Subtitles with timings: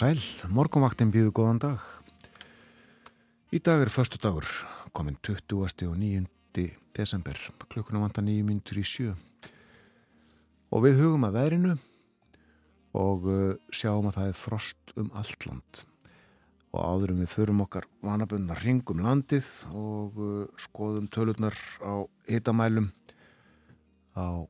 [0.00, 0.16] Sæl,
[0.48, 1.80] morgunvaktin býðu góðan dag.
[3.52, 4.46] Í dag er förstu dagur,
[4.96, 5.58] komin 20.
[5.60, 6.22] og 9.
[6.96, 7.36] desember,
[7.68, 9.10] klukkuna vanda 9 minntur í sjö.
[10.72, 11.74] Og við hugum að veðrinu
[12.96, 15.84] og uh, sjáum að það er frost um allt land.
[16.72, 22.88] Og áðurum við förum okkar vanabunna ringum landið og uh, skoðum tölurnar á hitamælum
[24.16, 24.48] á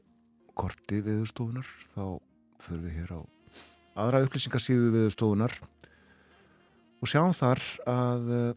[0.54, 1.66] korti viðstofunar.
[1.90, 2.22] Þá
[2.62, 3.39] förum við hér á
[3.98, 5.54] aðra upplýsingarsíðu viðstofunar
[7.00, 8.50] og sjáum þar að uh,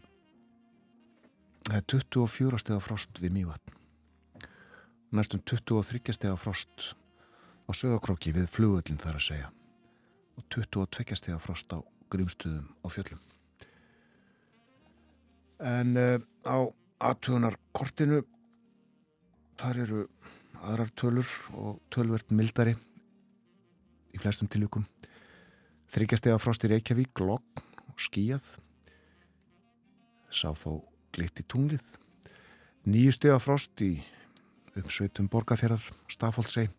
[1.69, 3.79] það er 24 steg frost við Mývatn.
[5.13, 6.93] Næstum 23 steg frost
[7.65, 9.51] á söðakróki við flugöllin þar að segja
[10.37, 11.79] og 22 steg frost á
[12.13, 13.21] grímstuðum á fjöllum.
[15.63, 16.57] En uh, á
[17.03, 18.21] aðtugunar kortinu
[19.59, 20.07] þar eru
[20.63, 22.75] aðrar tölur og tölvert mildari
[24.13, 24.85] í flestum tilvíkum.
[25.93, 28.47] Þryggjastega frost í Reykjavík, logg og skíjað.
[30.33, 30.81] Sá þó
[31.13, 31.83] glitt í tunglið.
[32.89, 33.91] Nýju stega frost í
[34.73, 36.71] umsveitum borgarfjörðar, Stafóldsei.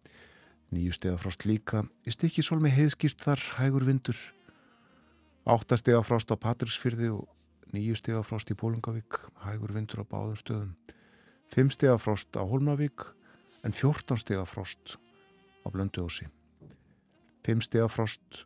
[0.74, 4.18] Nýju stega frost líka í stikkisólmi heiðskýrt þar, hægur vindur.
[5.46, 7.28] Áttastega frost á Patríksfyrði og
[7.70, 10.72] nýju stega frost í Bólungavík, hægur vindur á báðum stöðum.
[11.54, 13.06] Fimm stega frost á Holmavík
[13.62, 14.96] en fjórtán stega frost
[15.62, 16.26] á Blönduósi.
[17.46, 18.42] Fimm stega frost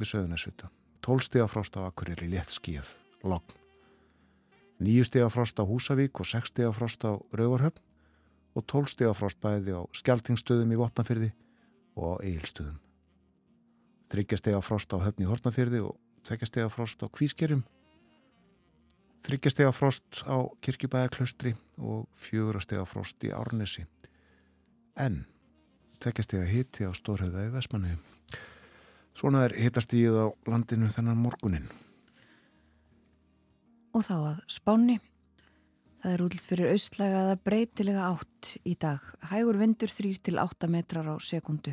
[0.00, 0.70] við Söðunarsvita.
[1.04, 3.56] Tól stega frost á Akureyri létt skíð, logn.
[4.82, 7.80] Nýju stega frost á Húsavík og sex stega frost á Rauvarhöfn
[8.56, 11.30] og tól stega frost bæði á Skeltingstöðum í Vopnafyrði
[11.96, 12.76] og á Egilstöðum.
[14.12, 15.96] Þryggja stega frost á Höfni Hortnafyrði og
[16.26, 17.64] tvekja stega frost á Kvískerjum.
[19.26, 23.86] Þryggja stega frost á Kirkjubæðaklaustri og fjögur stega frost í Árnesi.
[24.96, 25.24] En
[25.98, 27.96] tvekja stega hitti á Stórhauða í Vesmanni.
[29.16, 31.66] Svona er hittastíð á landinu þennan morgunin
[33.96, 34.98] og þá að spáni.
[36.02, 39.02] Það er útlitt fyrir austlæga eða breytilega átt í dag.
[39.30, 41.72] Hægur vindur 3 til 8 metrar á sekundu.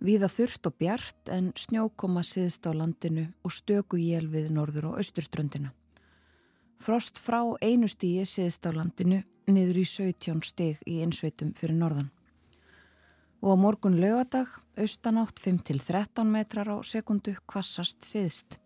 [0.00, 5.00] Víða þurft og bjart en snjókoma siðst á landinu og stöku jél við norður og
[5.00, 5.72] austurströndina.
[6.80, 12.10] Frost frá einu stíi siðst á landinu niður í 17 stig í einsveitum fyrir norðan.
[13.44, 18.58] Og á morgun lögadag austanátt 5 til 13 metrar á sekundu kvassast siðst.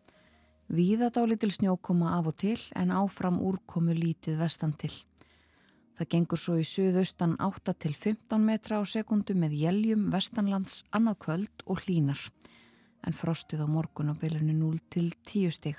[0.66, 4.91] Víðadálitil snjókoma af og til en áfram úrkomu lítið vestan til.
[5.94, 11.21] Það gengur svo í suðaustan 8 til 15 metra á sekundu með jæljum vestanlands annað
[11.26, 12.27] kvöld og hlínar
[13.06, 15.78] en frostið á morgun á bylunu 0 til 10 stygg.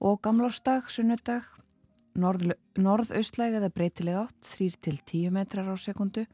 [0.00, 1.44] Og gamlárstag, sunnudag,
[2.14, 6.26] norð, norðaustlæg eða breytileg átt 3 til 10 metrar á sekundu,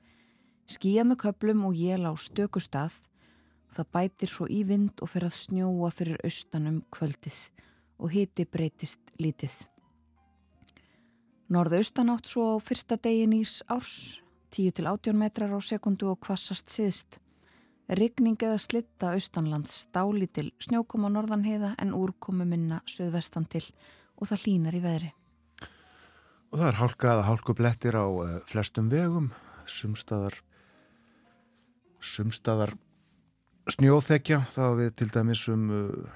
[0.66, 3.03] skíja með köplum og jél á stöku stað
[3.77, 7.41] Það bætir svo í vind og fer að snjóa fyrir austanum kvöldið
[8.00, 9.53] og hiti breytist lítið.
[11.53, 14.22] Norðaustan átt svo á fyrsta degi nýrs árs,
[14.56, 17.21] 10-18 metrar á sekundu og kvassast siðst.
[17.87, 23.62] Rigning eða slitta austanlands stáli til snjókoma norðanheiða en úrkomi minna söðvestan til
[24.16, 25.12] og það línar í veðri.
[26.50, 29.31] Og það er hálkaða hálkublettir á uh, flestum vegum,
[29.69, 30.41] sumstaðar,
[32.06, 32.75] sumstaðar
[33.72, 36.15] snjóþekja þá við til dæmis um uh,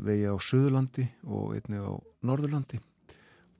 [0.00, 1.92] vegi á Suðurlandi og einni á
[2.24, 2.80] Norðurlandi.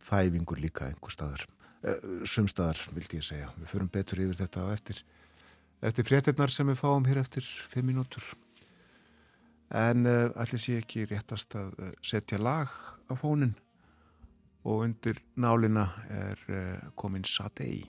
[0.08, 1.44] Þæfingur líka einhver staðar.
[1.84, 3.52] Uh, sumstaðar vildi ég segja.
[3.58, 5.04] Við förum betur yfir þetta eftir
[5.84, 8.25] eftir fréttinnar sem við fáum hér eftir 5 mínútur.
[9.69, 12.72] En uh, allir sé ekki réttast að uh, setja lag
[13.08, 13.54] á fónin
[14.64, 17.84] og undir nálina er uh, komin Sadei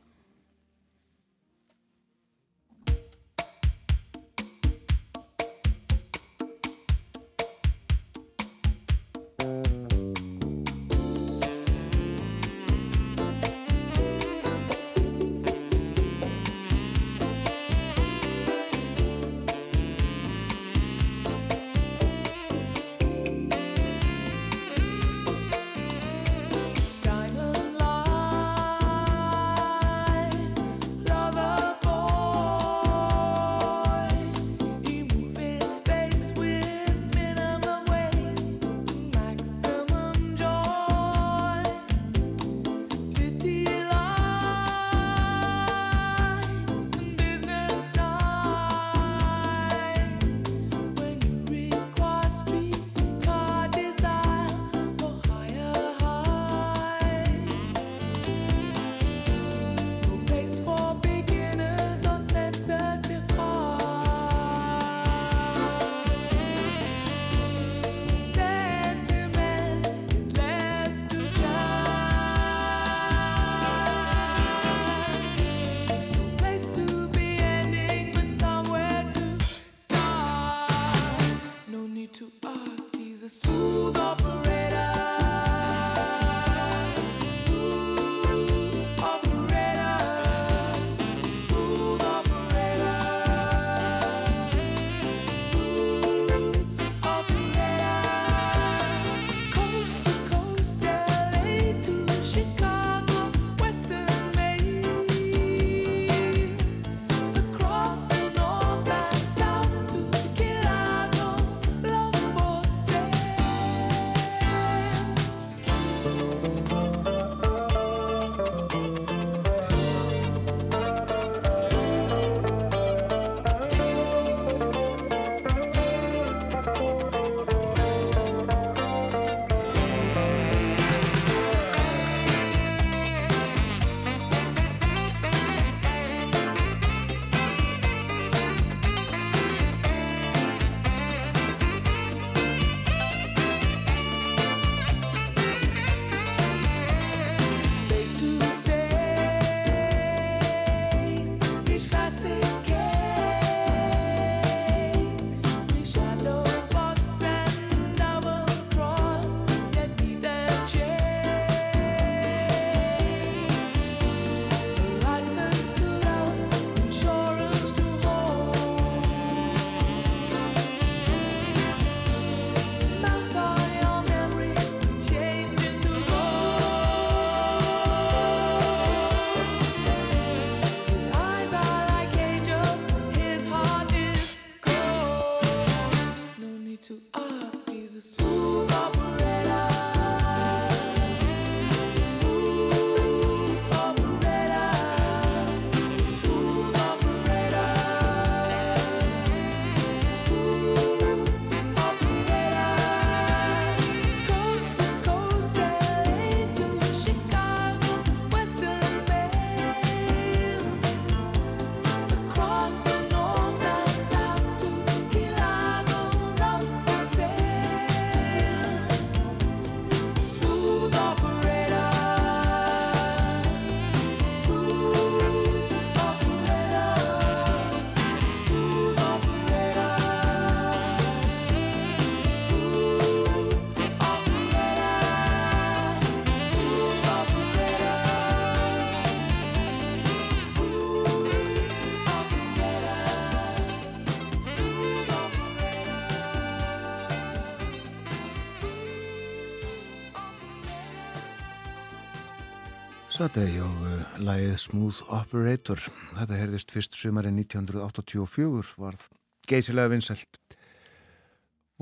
[253.20, 255.82] Saturday og uh, lagið Smooth Operator.
[256.16, 258.96] Þetta herðist fyrst sumarinn 1984, var
[259.44, 260.38] geysilega vinnselt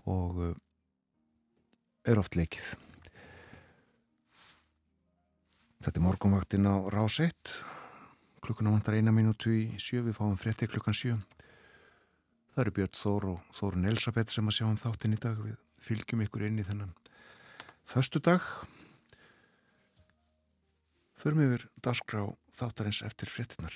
[0.01, 0.55] og uh,
[2.09, 2.71] er oft leikið.
[5.85, 7.53] Þetta er morgunvaktinn á rás 1,
[8.41, 11.19] klukkuna vantar eina minútu í sjö, við fáum frétti klukkan sjö.
[12.55, 15.37] Það eru Björn Þór og Þórun Elisabeth sem að sjá um þáttinn í dag.
[15.37, 16.97] Við fylgjum ykkur inn í þennan
[17.85, 18.41] förstu dag.
[21.17, 23.73] Förum yfir dagskrá þáttarins eftir fréttinar.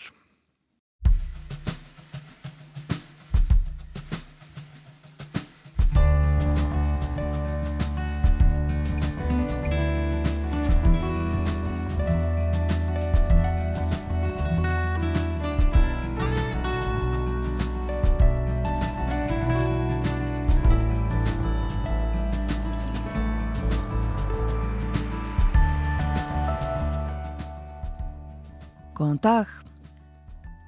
[29.02, 29.48] Góðan dag.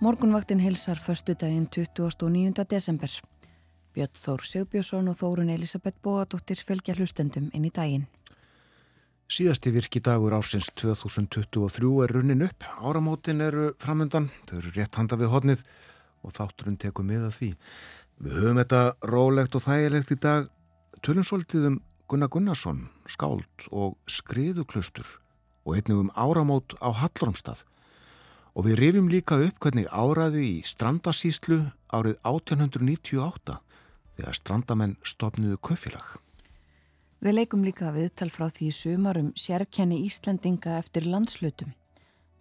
[0.01, 2.65] Morgunvaktin hilsar förstu daginn 29.
[2.69, 3.09] desember.
[3.93, 8.07] Björn Þór Sigbjörnsson og Þórun Elisabeth Bóadóttir fylgja hlustendum inn í daginn.
[9.29, 12.65] Síðasti virki dagur ársins 2023 er runnin upp.
[12.81, 15.61] Áramótin eru framöndan, þau eru rétt handa við hodnið
[16.25, 17.49] og þátturinn tekur með að því.
[18.17, 18.81] Við höfum þetta
[19.13, 20.49] rólegt og þægilegt í dag.
[21.05, 21.77] Tölum svolítið um
[22.09, 25.19] Gunnar Gunnarsson, skáld og skriðuklustur
[25.69, 27.61] og einnig um áramót á Hallormstað.
[28.53, 33.55] Og við rifjum líka upp hvernig áraði í strandasíslu árið 1898
[34.17, 36.19] þegar strandamenn stopnuðu kaufélag.
[37.24, 41.72] Við leikum líka viðtal frá því sumarum sérkenni Íslendinga eftir landslutum.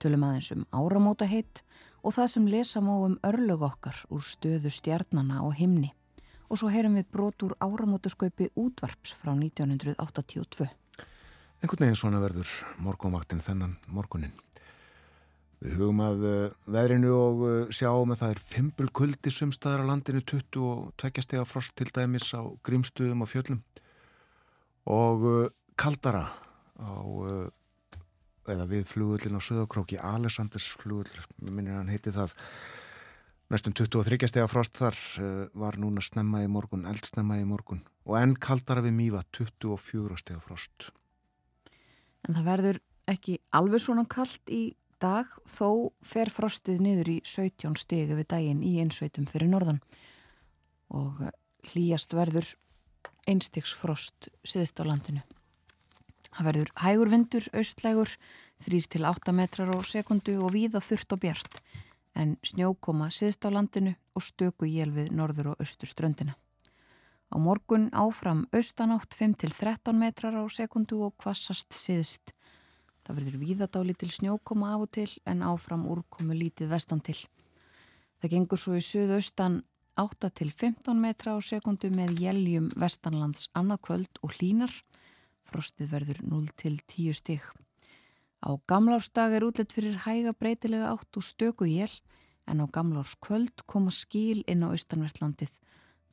[0.03, 1.63] Tölum aðeins um áramóta heitt
[2.03, 5.93] og það sem lesa má um örlög okkar úr stöðu stjarnana og himni.
[6.51, 10.67] Og svo heyrum við brot úr áramótaskaupi útvarps frá 1982.
[11.63, 12.51] Einhvern veginn svona verður
[12.83, 14.35] morgunvaktin þennan morgunin.
[15.63, 16.39] Við hugum að uh,
[16.75, 21.45] veðrinu og uh, sjáum að það er fimpul kuldi sumstaðar á landinu 20 og tveggjastega
[21.47, 23.61] frost til dæmis á grímstuðum og fjöllum.
[24.91, 26.25] Og uh, kaldara
[26.83, 26.99] á
[28.51, 32.35] eða við flugullin á Suðakróki Alessanders flugull, minnir hann heiti það
[33.55, 34.99] næstum 23 stega frost þar
[35.55, 37.85] var núna snemma í morgun, eldsnemma í morgun.
[38.09, 40.91] Og enn kaldara við mýva 24 stega frost.
[42.27, 42.83] En það verður
[43.15, 44.65] ekki alveg svona kald í
[45.03, 49.83] dag þó fer frostið niður í 17 stegi við daginn í einsveitum fyrir norðan
[50.95, 51.23] og
[51.73, 52.49] hlýjast verður
[53.29, 55.23] einstegsfrost siðist á landinu.
[56.33, 58.13] Það verður hægur vindur, austlægur,
[58.63, 61.59] 3-8 metrar á sekundu og víða þurft og bjart
[62.15, 66.37] en snjókoma siðist á landinu og stöku jél við norður og austur ströndina.
[67.33, 72.35] Á morgun áfram austanátt 5-13 metrar á sekundu og kvassast siðist
[73.03, 77.19] Það verður víðadáli til snjókoma af og til en áfram úrkomu lítið vestan til.
[78.23, 79.63] Það gengur svo í suðaustan
[79.99, 84.73] 8 til 15 metra á sekundu með jæljum vestanlands annað kvöld og hlínar.
[85.43, 87.43] Frostið verður 0 til 10 stig.
[88.43, 91.93] Á gamlársdag er útlet fyrir hæga breytilega átt og stöku jél
[92.47, 95.53] en á gamlárskvöld koma skíl inn á austanvertlandið.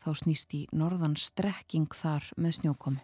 [0.01, 3.01] Þá snýst í norðan strekking þar með snjókomu.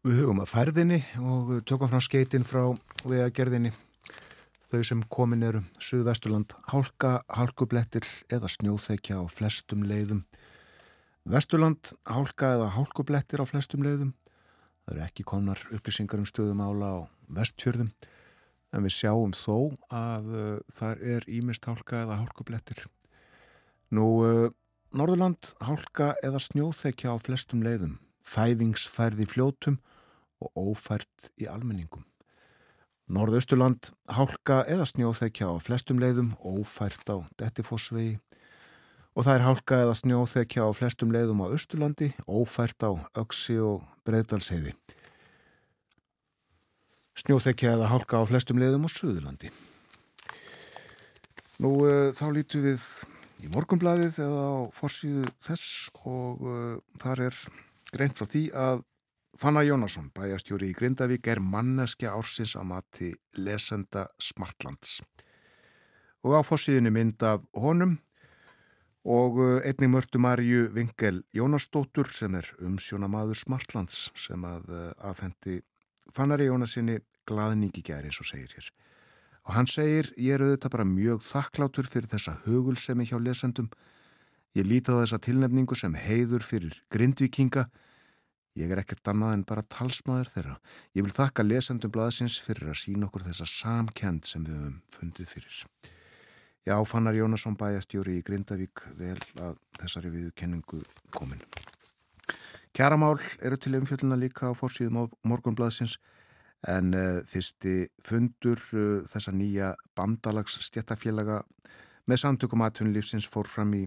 [0.00, 2.62] Við hugum að færðinni og tökum frá skeitin frá
[3.04, 3.74] vegagerðinni.
[4.72, 10.24] Þau sem komin eru Suðvesturland, hálka, hálkublettir eða snjóþekja á flestum leiðum.
[11.28, 14.16] Vesturland, hálka eða hálkublettir á flestum leiðum.
[14.88, 16.98] Það eru ekki komnar upplýsingar um stöðum ála á
[17.36, 17.92] vestfjörðum.
[18.72, 22.86] En við sjáum þó að uh, þar er ímist hálka eða hálkublettir.
[23.92, 24.46] Nú, uh,
[24.96, 27.98] Norðurland, hálka eða snjóþekja á flestum leiðum.
[28.30, 29.80] Þæfingsfærði fljótum
[30.40, 32.04] og ófært í almenningum.
[33.10, 38.20] Norðausturland hálka eða snjóþekja á flestum leiðum, ófært á Dettifossvegi
[39.18, 43.82] og það er hálka eða snjóþekja á flestum leiðum á Östurlandi, ófært á Öksi og
[44.06, 44.76] Breidalsheiði.
[47.18, 49.50] Snjóþekja eða hálka á flestum leiðum á Suðurlandi.
[51.60, 52.86] Nú uh, þá lítu við
[53.44, 57.42] í morgumbladið eða á forsýðu þess og uh, þar er
[57.94, 58.84] greint frá því að
[59.38, 64.98] Fanna Jónasson, bæjastjóri í Grindavík, er manneskja ársins að mati lesenda Smartlands.
[66.26, 67.98] Og á fórsíðinu mynd af honum
[69.06, 75.62] og uh, einnig mörtu Marju Vingel Jónasdóttur sem er umsjónamaður Smartlands sem að uh, afhendi
[76.12, 76.98] Fannari Jónasinni
[77.30, 78.68] glaðningi gæri eins og segir hér.
[79.48, 83.70] Og hann segir, ég er auðvitað bara mjög þakklátur fyrir þessa hugulsemi hjá lesendum.
[84.58, 87.68] Ég líti á þessa tilnefningu sem heiður fyrir grindvikinga
[88.58, 90.54] Ég er ekkert annað en bara talsmaður þeirra.
[90.98, 95.30] Ég vil þakka lesendum blaðsins fyrir að sína okkur þessa samkend sem við höfum fundið
[95.30, 95.60] fyrir.
[96.66, 100.82] Já, Fannar Jónasson bæjastjóri í Grindavík vel að þessari viðkenningu
[101.14, 101.44] komin.
[102.74, 105.96] Kjaramál eru til umfjölduna líka á fórsíðum morgunblaðsins
[106.68, 111.40] en uh, fyrsti fundur uh, þessa nýja bandalags stjættafélaga
[112.10, 113.86] með samtökum aðtunlífsins fór fram í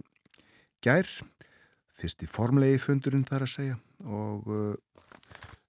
[0.84, 1.10] gær.
[1.98, 4.74] Fyrsti formlegi fundurinn þar að segja og uh,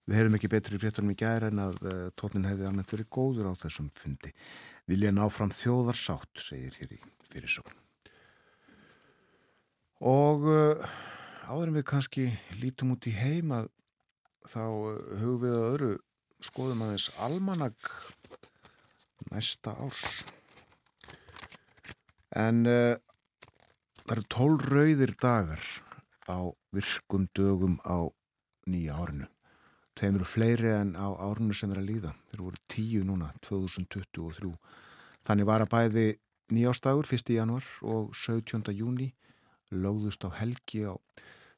[0.05, 1.77] við heyrum ekki betri fréttunum í gær en að
[2.19, 4.35] tónin hefði almennt verið góður á þessum fundi
[4.91, 7.01] vilja ná fram þjóðarsátt, segir hér í
[7.33, 7.81] fyrirsögn.
[10.05, 10.97] Og uh,
[11.49, 12.27] áður en við kannski
[12.61, 13.63] lítum út í heima
[14.45, 15.93] þá uh, hugum við að öðru
[16.45, 17.91] skoðum aðeins almanag
[19.31, 20.25] næsta árs.
[22.37, 22.99] En uh,
[24.05, 25.63] það eru tól rauðir dagar
[26.29, 28.13] á virkum dögum á
[28.69, 29.29] nýja árinu.
[29.97, 32.13] Þeim eru fleiri en á árunni sem er að líða.
[32.29, 34.53] Þeir voru tíu núna, 2023.
[35.25, 36.07] Þannig var að bæði
[36.53, 37.33] nýjástagur, 1.
[37.33, 38.75] januar og 17.
[38.77, 39.13] júni
[39.73, 40.93] lögðust á helgi á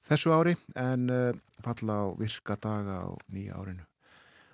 [0.07, 1.35] þessu ári en uh,
[1.65, 3.83] falla á virka daga á nýja árinu.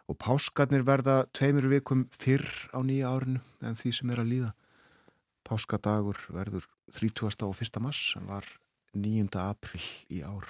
[0.08, 4.52] Og páskarnir verða tveimur vikum fyrr á nýja árinu en því sem er að líða.
[5.44, 7.46] Páskadagur verður 30.
[7.46, 7.80] og 1.
[7.84, 8.48] mars en var
[8.92, 9.28] 9.
[9.40, 10.48] april í ár.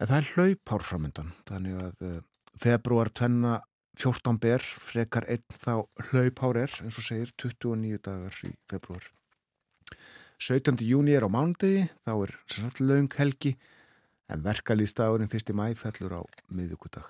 [0.00, 2.22] En það er hlaupár framöndan, þannig að
[2.60, 3.10] februar
[4.00, 9.04] 14 ber, frekar einn þá hlaupár er, eins og segir, 29 dagar í februar.
[10.40, 10.80] 17.
[10.88, 13.54] júni er á mándegi, þá er sannlega laung helgi,
[14.30, 17.04] en verkalýstagurinn fyrst í mæ fellur á miðugudag.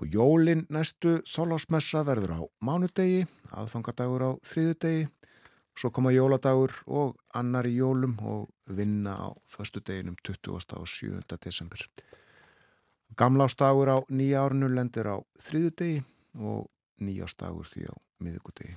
[0.00, 5.10] Og jólinn næstu þólásmessa verður á mánudegi, aðfangadagur á þriðudegi,
[5.78, 10.76] Svo koma jóladagur og annar í jólum og vinna á förstu deginum 20.
[10.76, 11.22] og 7.
[11.44, 11.80] desember.
[13.16, 16.02] Gamlástagur á nýja árinu lendir á þriðu degi
[16.38, 16.68] og
[17.00, 18.76] nýjástagur því á miðugudegi.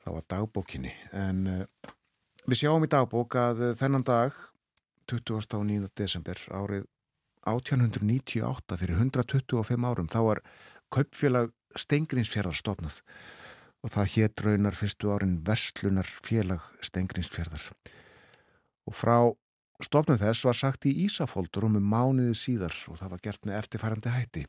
[0.00, 1.90] Það var dagbókinni en uh,
[2.48, 4.34] við sjáum í dagbók að uh, þennan dag
[5.10, 5.54] 20.
[5.58, 5.90] og 9.
[5.94, 6.88] desember árið
[7.46, 10.42] 1898 fyrir 125 árum þá var
[10.92, 13.00] kaupfélag Stengrinsfjörðar stofnað
[13.80, 17.70] og það hétt raunar fyrstu árin Verslunar félag Stengrinsfjörðar
[18.88, 19.16] og frá
[19.84, 24.12] stofnum þess var sagt í Ísafóldur um mánuði síðar og það var gert með eftirfærandi
[24.14, 24.44] hætti.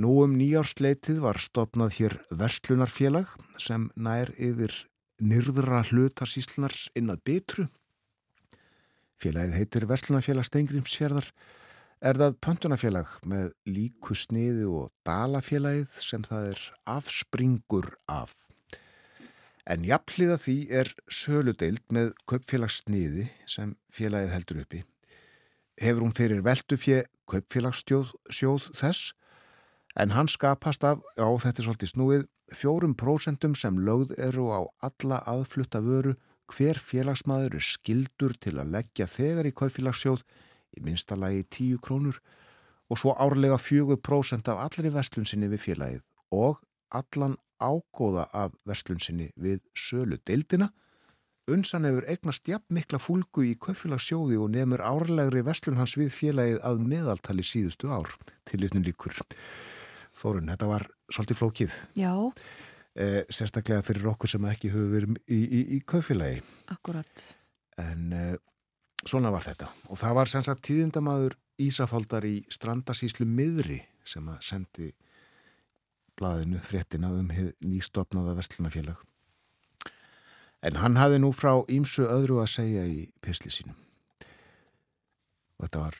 [0.00, 4.74] Nú um nýjársleitið var stofnað hér Verslunarfélag sem nær yfir
[5.20, 7.66] nyrðra hlutarsíslunar inn að bitru.
[9.20, 11.32] Félagið heitir Verslunarfélag Stengrinsfjörðar
[12.00, 18.32] er það pöntunafélag með líku sniði og dalafélagið sem það er afspringur af.
[19.68, 24.82] En jafnliða því er söludeild með kaupfélagssniði sem félagið heldur uppi.
[25.80, 29.12] Hefur hún fyrir veldufje kaupfélagssjóð þess
[30.00, 32.26] en hann skapast af, á þetta er svolítið snúið,
[32.56, 36.16] fjórum prósentum sem lögð eru á alla aðflutta vöru
[36.50, 40.24] hver félagsmaður er skildur til að leggja þegar í kaupfélagssjóð
[40.76, 42.20] í minsta lagi 10 krónur
[42.90, 46.60] og svo árlega 4% af allri vestlunsinni við félagið og
[46.90, 50.70] allan ágóða af vestlunsinni við sölu deildina.
[51.50, 56.60] Unsan hefur eignast jafn mikla fúlgu í kaufélagsjóði og nefnur árlegri vestlun hans við félagið
[56.66, 58.12] að meðaltali síðustu ár
[58.48, 59.16] til yfnum líkur.
[60.16, 61.78] Þórun, þetta var svolítið flókið.
[61.98, 62.12] Já.
[62.98, 66.40] Eh, sérstaklega fyrir okkur sem ekki höfum verið í, í, í kaufélagi.
[66.74, 67.26] Akkurat.
[67.78, 68.38] En eh,
[69.06, 69.70] svona var þetta.
[69.88, 74.90] Og það var sem sagt tíðindamadur Ísafaldar í strandasíslu miðri sem að sendi
[76.16, 79.00] blaðinu fréttina um nýstofnaða vestlunafélag
[80.66, 83.76] en hann hafði nú frá ímsu öðru að segja í pisli sínum.
[85.56, 85.96] Og þetta var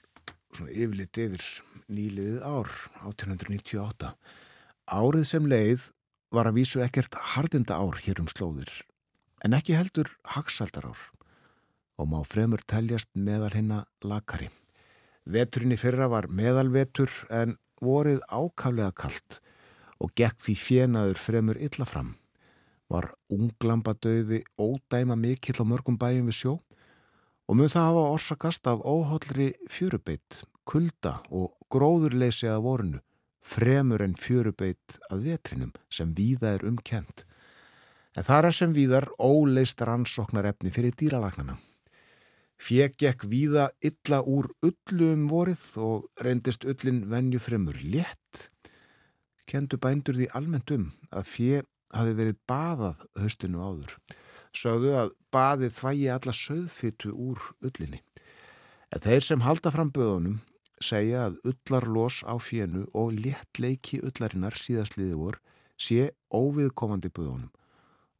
[0.56, 1.46] svona yfirleitt yfir
[1.90, 2.74] nýliðið ár
[3.08, 4.12] 1898
[4.90, 5.88] árið sem leið
[6.34, 8.70] var að vísu ekkert hardinda ár hér um slóðir
[9.44, 11.00] en ekki heldur hagsaldar ár
[12.00, 14.48] og má fremur teljast meðal hinna lakari.
[15.28, 19.40] Veturinn í fyrra var meðalvetur en vorið ákaflega kallt
[20.00, 22.14] og gekk því fjenaður fremur illa fram.
[22.90, 26.54] Var unglambadauði ódæma mikill á mörgum bæjum við sjó
[27.50, 33.00] og mun það hafa orsakast af óhollri fjörubeitt, kulda og gróðurleysi að vorinu,
[33.42, 37.26] fremur en fjörubeitt að vetrinum sem víða er umkent.
[38.16, 41.58] En það er sem víðar óleist rannsóknar efni fyrir dýralagnana.
[42.60, 48.50] Fjegekk víða illa úr ullu um vorið og reyndist ullin venju fremur létt.
[49.48, 53.96] Kendu bændur því almennt um að fjeg hafi verið baðað höstinu áður.
[54.50, 58.00] sögðu að baðið þvægi alla söðfyttu úr ullinni.
[58.90, 60.40] En þeir sem halda fram böðunum
[60.82, 65.38] segja að ullarlos á fjennu og léttleiki ullarinnar síðastliði vor
[65.78, 67.52] sé óviðkomandi böðunum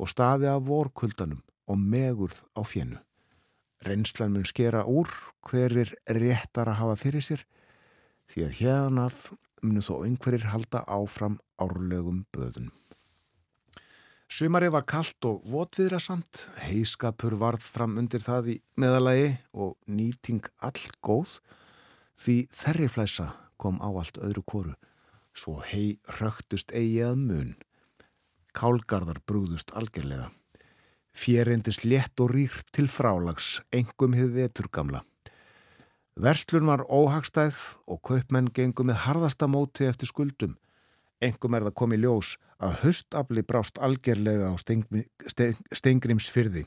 [0.00, 3.02] og stafi af vorkuldanum og megurð á fjennu.
[3.86, 5.08] Reynslan mun skera úr
[5.48, 7.46] hverir réttar að hafa fyrir sér
[8.30, 9.06] því að hérna
[9.62, 12.74] munu þó einhverjir halda áfram árlegum böðunum.
[14.30, 20.84] Sumari var kallt og votviðrasamt, heiskapur varð fram undir það í meðalagi og nýting all
[21.02, 21.40] góð
[22.20, 23.26] því þerriflæsa
[23.58, 24.74] kom á allt öðru kóru,
[25.34, 27.56] svo hei rögtust eigi að mun.
[28.54, 30.30] Kálgarðar brúðust algjörlega.
[31.20, 35.02] Fjérindis létt og rýrt til frálags, engum hið vetur gamla.
[36.16, 40.54] Verslun var óhagstæð og kaupmenn gengum með harðasta móti eftir skuldum.
[41.20, 44.56] Engum er það komið ljós að höstafli brást algerlega á
[45.76, 46.64] steingrimsfyrði.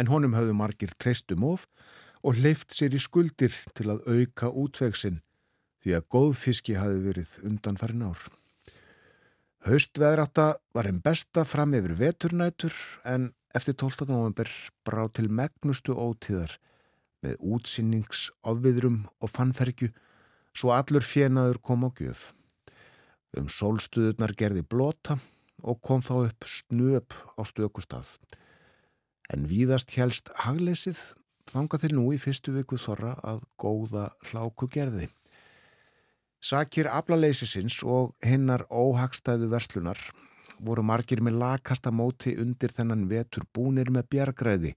[0.00, 1.66] En honum höfðu margir treystum of
[2.24, 5.20] og leift sér í skuldir til að auka útvegsinn
[5.84, 8.20] því að góðfiski hafi verið undan farin ár.
[9.68, 12.72] Haustveðráta var einn besta fram yfir veturnætur
[13.04, 14.06] en eftir 12.
[14.08, 14.48] november
[14.86, 16.54] brá til megnustu ótíðar
[17.20, 19.90] með útsinnings, ofviðrum og fannfergju
[20.56, 22.30] svo allur fjenaður kom á gjöf.
[23.36, 25.18] Um sólstuðunar gerði blota
[25.60, 28.16] og kom þá upp snöp á stökustað.
[29.28, 31.10] En víðast helst hagleysið
[31.52, 35.10] þanga til nú í fyrstu viku þorra að góða hláku gerði.
[36.38, 39.98] Sakir aflaleysisins og hinnar óhagstæðu verslunar
[40.62, 44.74] voru margir með lakasta móti undir þennan vetur búnir með bjargræði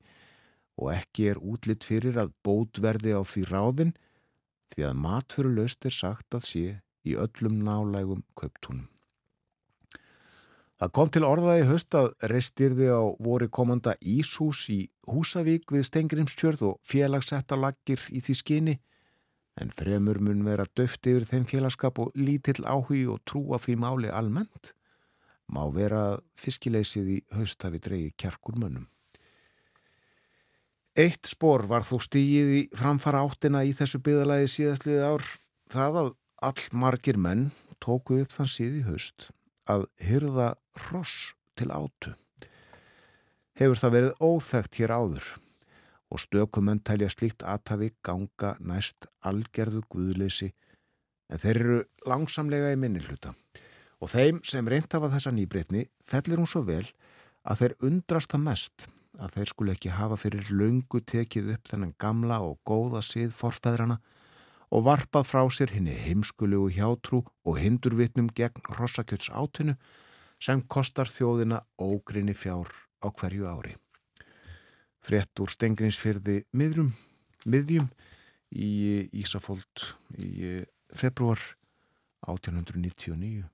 [0.81, 3.93] og ekki er útlitt fyrir að bótverði á því ráðin
[4.73, 6.65] því að matfuru löst er sagt að sé
[7.05, 8.87] í öllum nálægum kauptúnum.
[10.81, 16.63] Það kom til orðaði höst að reistirði á voru komanda Íshús í Húsavík við Stengrimstjörð
[16.71, 18.75] og félagssetta laggir í því skinni
[19.59, 24.11] en fremur mun vera döft yfir þeim félagskap og lítill áhugi og trúa því máli
[24.11, 24.71] almennt
[25.51, 28.87] má vera fiskileysið í höst hafi dreyið kjarkur mönnum.
[30.95, 35.27] Eitt spór var þó stígið í framfara áttina í þessu byðalagi síðastliði ár
[35.71, 36.09] það að
[36.47, 37.51] all margir menn
[37.83, 39.29] tóku upp þann síð í haust
[39.71, 40.49] að hyrða
[40.87, 42.15] hross til átu.
[43.59, 45.31] Hefur það verið óþægt hér áður
[46.11, 50.51] og stökumenn telja slíkt aðtafi ganga næst algerðu guðleysi
[51.31, 53.33] en þeir eru langsamlega í minni hluta
[54.01, 56.85] og þeim sem reyndafa þessa nýbreytni fellir hún svo vel
[57.47, 58.87] að þeir undrast það mest
[59.19, 63.99] að þeir skulu ekki hafa fyrir laungu tekið upp þennan gamla og góða síð forfæðrana
[64.71, 69.75] og varpað frá sér henni heimskulegu hjátrú og hindurvitnum gegn rossakjöts átinu
[70.41, 72.71] sem kostar þjóðina ógrinni fjár
[73.03, 73.75] á hverju ári.
[75.01, 76.91] Frett úr stengrinsfyrði miðrum,
[77.49, 77.87] miðjum
[78.53, 79.87] í Ísafóld
[80.21, 80.61] í
[80.93, 81.41] februar
[82.27, 83.47] 1899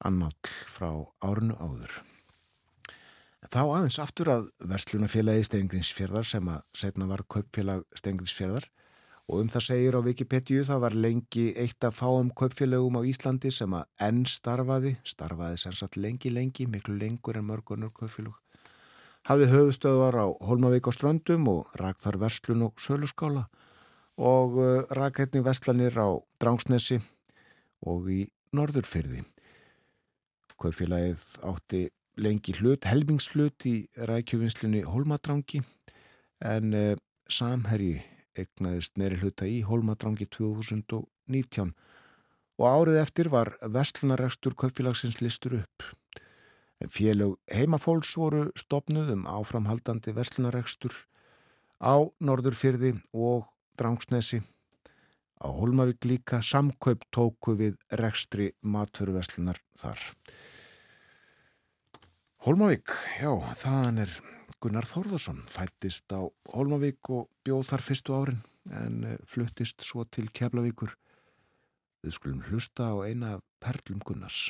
[0.00, 0.34] annál
[0.72, 0.90] frá
[1.22, 2.00] árunu áður.
[3.50, 8.66] Þá aðeins aftur að verslunafélagi Stengrinsfjörðar sem að setna var kaupfélag Stengrinsfjörðar
[9.30, 13.52] og um það segir á Wikipedia það var lengi eitt af fáum kaupfélögum á Íslandi
[13.54, 18.36] sem að enn starfaði, starfaði sem sagt lengi lengi, miklu lengur en mörgunur kaupfélög.
[19.28, 23.48] Hafði höfustöðvar á Holmavík og Ströndum og rak þar verslun og söluskála
[24.20, 26.08] og uh, rak hérna verslanir á
[26.40, 27.00] Drangsnesi
[27.84, 28.22] og í
[28.56, 29.22] Norðurfyrði.
[30.60, 31.82] Kaupfélagið átti
[32.20, 33.74] lengi hlut, helmingslut í
[34.08, 35.62] rækjuvinslunni Holmadrangi
[36.40, 36.96] en uh,
[37.28, 38.00] samherji
[38.40, 41.74] egnaðist meiri hluta í Holmadrangi 2019
[42.60, 45.84] og árið eftir var Vestlunarekstur kaupfélagsins listur upp.
[46.88, 50.94] Félög heimafólks voru stopnuð um áframhaldandi Vestlunarekstur
[51.76, 54.40] á Norðurfyrði og Drangsnesi.
[55.40, 60.00] Á Holmavík líka samkaup tóku við rekstri matföruveslunar þar.
[62.44, 62.88] Holmavík,
[63.20, 64.12] já, þann er
[64.60, 68.40] Gunnar Þórðarsson fættist á Holmavík og bjóð þar fyrstu árin
[68.76, 70.96] en eh, fluttist svo til Keflavíkur.
[72.04, 74.48] Við skulum hlusta á eina perlum Gunnars.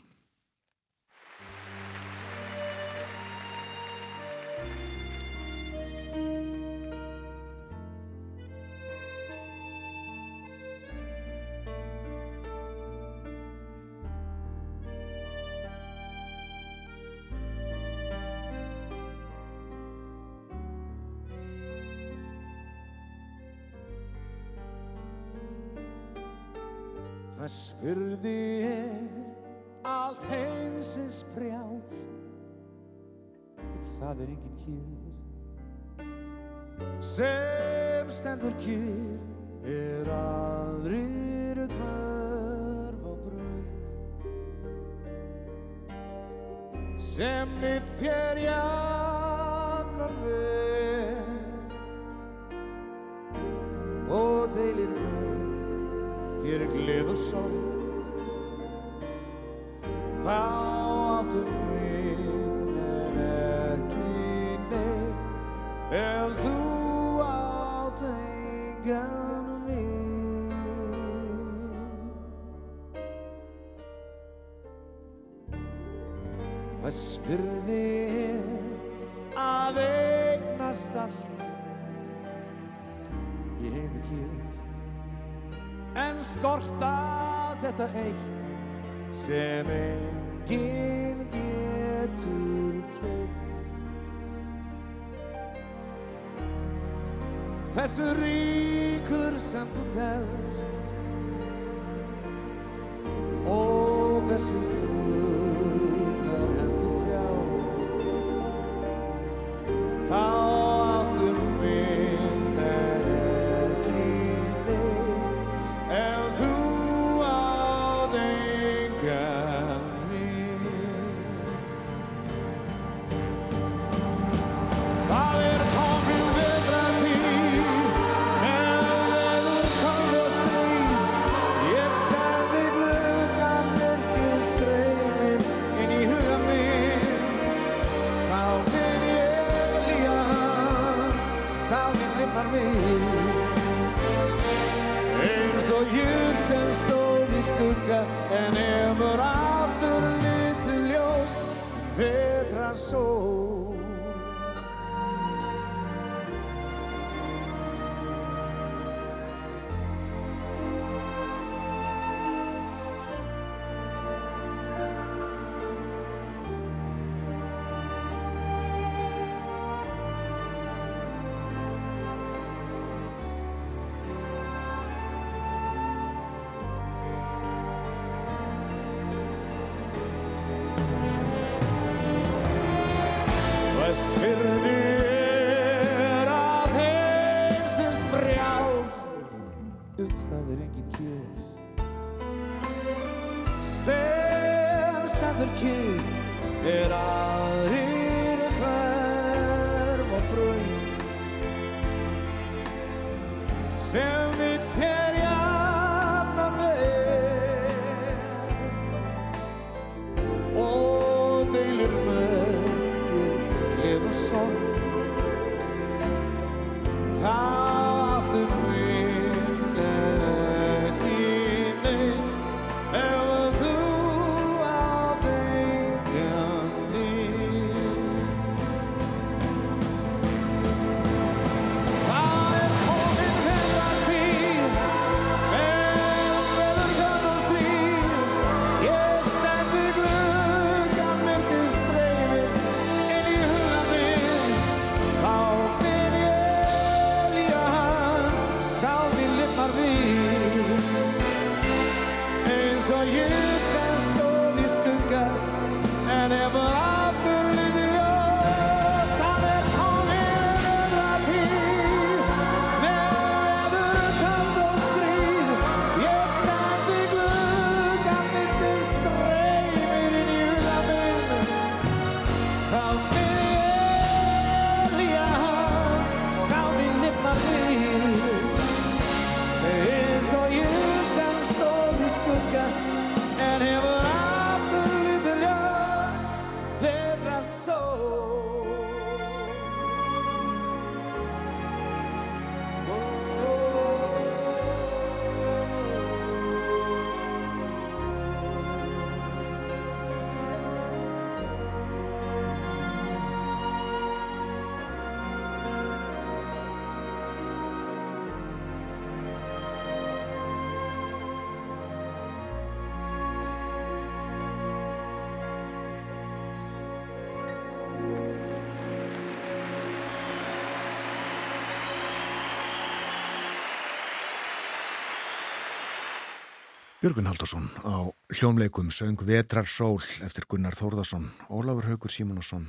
[327.01, 332.67] Björgun Haldarsson á hljómleikum söng Vetrar sól eftir Gunnar Þórðarsson, Ólafur Haugur Símonasson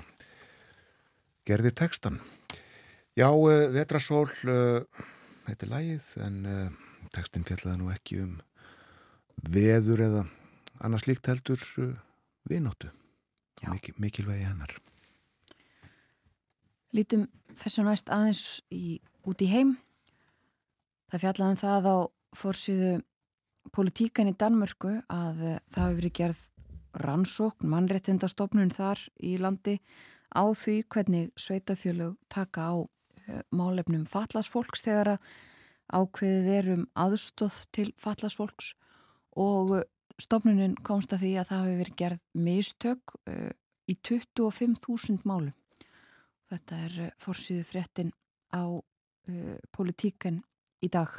[1.43, 2.21] gerði textan.
[3.11, 5.03] Já, uh, Vetrasól uh,
[5.49, 6.71] heitir lægið en uh,
[7.11, 8.39] textin fjallaði nú ekki um
[9.51, 10.23] veður eða
[10.79, 11.67] annars líkt heldur
[12.47, 12.87] vinóttu.
[13.67, 14.79] Mikil, mikilvægi hennar.
[16.95, 17.27] Lítum
[17.59, 19.75] þessu næst aðeins í, út í heim.
[21.11, 21.97] Það fjallaðum það á
[22.31, 22.99] fórsýðu
[23.69, 26.41] politíkan í Danmörku að uh, það hefur verið gerð
[27.01, 29.77] rannsókn, mannrettindastofnun þar í landi
[30.35, 35.31] á því hvernig sveitafjölug taka á uh, málefnum fallasfólks þegar að
[35.91, 38.73] ákveðið er um aðstóð til fallasfólks
[39.39, 39.85] og uh,
[40.21, 43.13] stofnunin komst að því að það hefur verið gerð mistök
[43.89, 45.55] í 25.000 málum.
[46.51, 48.11] Þetta er fórsýðu fréttin
[48.53, 48.69] á
[49.73, 50.43] politíkan
[50.85, 51.09] í dag.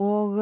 [0.00, 0.40] Og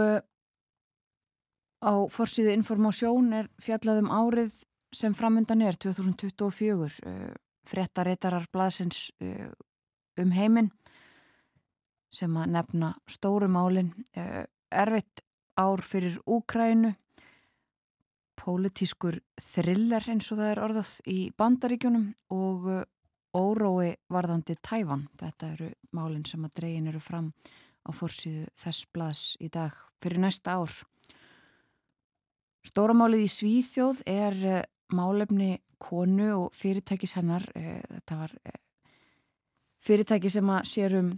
[1.83, 4.55] á fórsýðu informásjón er fjallaðum árið
[4.95, 7.35] sem framöndan er 2024 uh,
[7.69, 9.51] fréttareitarar blaðsins uh,
[10.21, 10.71] um heiminn
[12.13, 15.23] sem að nefna stórumálinn erfitt
[15.57, 16.91] ár fyrir Úkrænu
[18.37, 22.69] pólitískur thriller eins og það er orðað í bandaríkjunum og
[23.33, 25.07] órói varðandi tæfan.
[25.19, 27.33] Þetta eru málinn sem að dregin eru fram
[27.83, 30.75] á fórsíðu þess blaðs í dag fyrir næsta ár.
[32.67, 34.63] Stóramálið í Svíþjóð er uh,
[34.95, 37.49] málefni konu og fyrirtækis hennar.
[37.57, 38.39] Uh, þetta var
[39.83, 41.13] fyrirtæki sem að sérum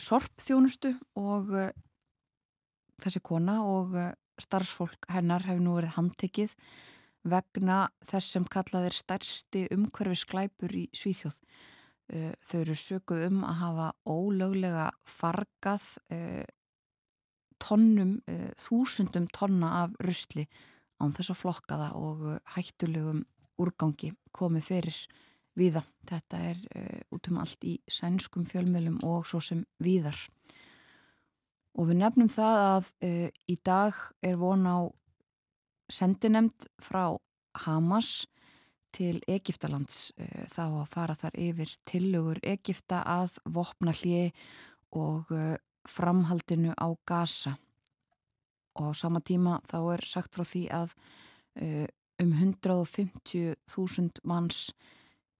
[0.00, 1.50] sorpþjónustu og
[3.00, 6.54] þessi kona og eh, starfsfólk hennar hefur nú verið handtekið
[7.30, 11.36] vegna þess sem kallað er stærsti umhverfi sklæpur í Svíþjóð.
[12.10, 16.46] Eh, þau eru sökuð um að hafa ólöglega fargað eh,
[17.60, 18.18] tonnum,
[18.60, 20.46] þúsundum tonna af rusli
[21.00, 22.24] án þess að flokka það og
[22.56, 23.24] hættulegum
[23.60, 24.98] úrgangi komið fyrir
[25.58, 25.82] viða.
[26.08, 26.60] Þetta er
[27.12, 30.16] út um allt í sænskum fjölmjölum og svo sem viðar.
[31.78, 32.90] Og við nefnum það að
[33.48, 33.96] í dag
[34.26, 34.78] er von á
[35.90, 37.16] sendinemd frá
[37.64, 38.26] Hamas
[38.94, 40.10] til Egiptalands
[40.50, 44.32] þá að fara þar yfir tillögur Egipta að vopna hlið
[44.96, 45.30] og
[45.88, 47.56] framhaldinu á Gaza.
[48.78, 50.94] Og á sama tíma þá er sagt frá því að
[52.20, 54.70] um 150.000 manns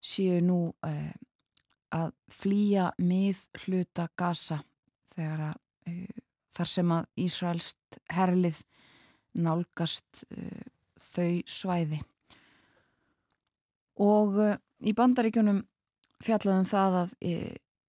[0.01, 4.63] séu nú að flýja mið hluta Gaza
[5.15, 5.59] þegar að
[6.55, 8.61] þar sem að Ísraelst herlið
[9.41, 10.63] nálgast uh,
[11.01, 12.01] þau svæði.
[14.01, 15.63] Og uh, í bandaríkjunum
[16.25, 17.17] fjallaðum það að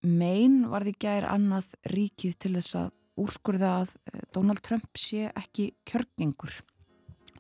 [0.02, 3.96] uh, mein varði gær annað ríkið til þess að úrskurða að
[4.34, 6.62] Donald Trump sé ekki kjörningur.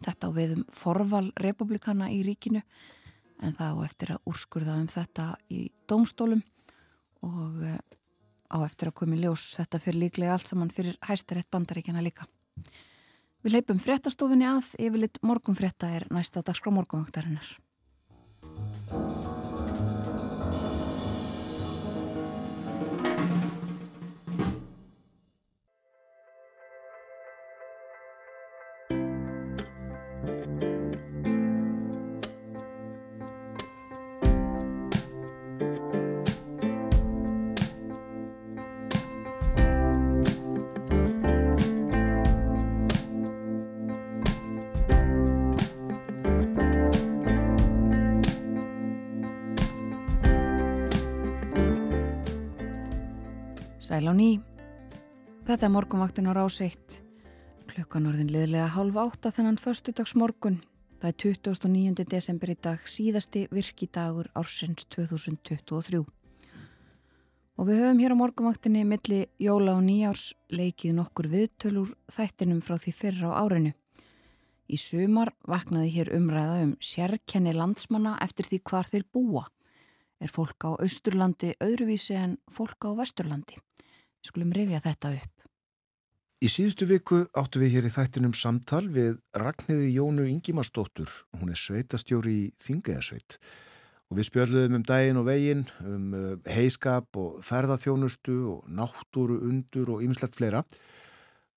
[0.01, 2.61] Þetta á viðum forval republikana í ríkinu
[3.41, 6.43] en það á eftir að úrskurða um þetta í dómstólum
[7.25, 7.63] og
[8.51, 12.27] á eftir að koma í ljós þetta fyrir líklega allt saman fyrir hæstarétt bandaríkjana líka.
[13.41, 17.55] Við leipum fréttastofunni að, yfirleitt morgunfrétta er næst á dagskrá morgunvangtarinnar.
[54.01, 54.41] Sæl á ný.
[55.45, 57.03] Þetta er morgunvaktin á ráseitt.
[57.69, 60.57] Klukkan orðin liðlega hálf átta þennan förstudags morgun.
[60.97, 62.05] Það er 29.
[62.09, 66.01] desember í dag, síðasti virkidagur ársins 2023.
[67.61, 72.81] Og við höfum hér á morgunvaktinni milli jóla og nýjárs leikið nokkur viðtölur þættinum frá
[72.81, 73.75] því fyrra á árinu.
[74.65, 79.45] Í sumar vaknaði hér umræða um sérkenni landsmanna eftir því hvar þeir búa.
[80.17, 83.61] Er fólk á Austurlandi öðruvísi en fólk á Vesturlandi?
[84.21, 85.41] Skulum rifja þetta upp.
[86.41, 91.11] Í síðustu viku áttu við hér í þættinum samtal við Ragnhiði Jónu Ingimarsdóttur.
[91.37, 93.37] Hún er sveitastjóri í Þingaðarsveit
[94.11, 99.93] og við spjöldluðum um daginn og veginn, um uh, heiskap og ferðarþjónustu og náttúru, undur
[99.93, 100.63] og ymslegt fleira.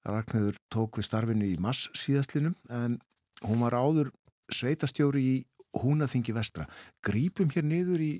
[0.04, 3.00] Ragnhiður tók við starfinu í mass síðastlinum en
[3.42, 4.12] hún var áður
[4.52, 5.34] sveitastjóri í
[5.80, 6.68] Húnaþingi vestra.
[7.02, 8.12] Grípum hér niður í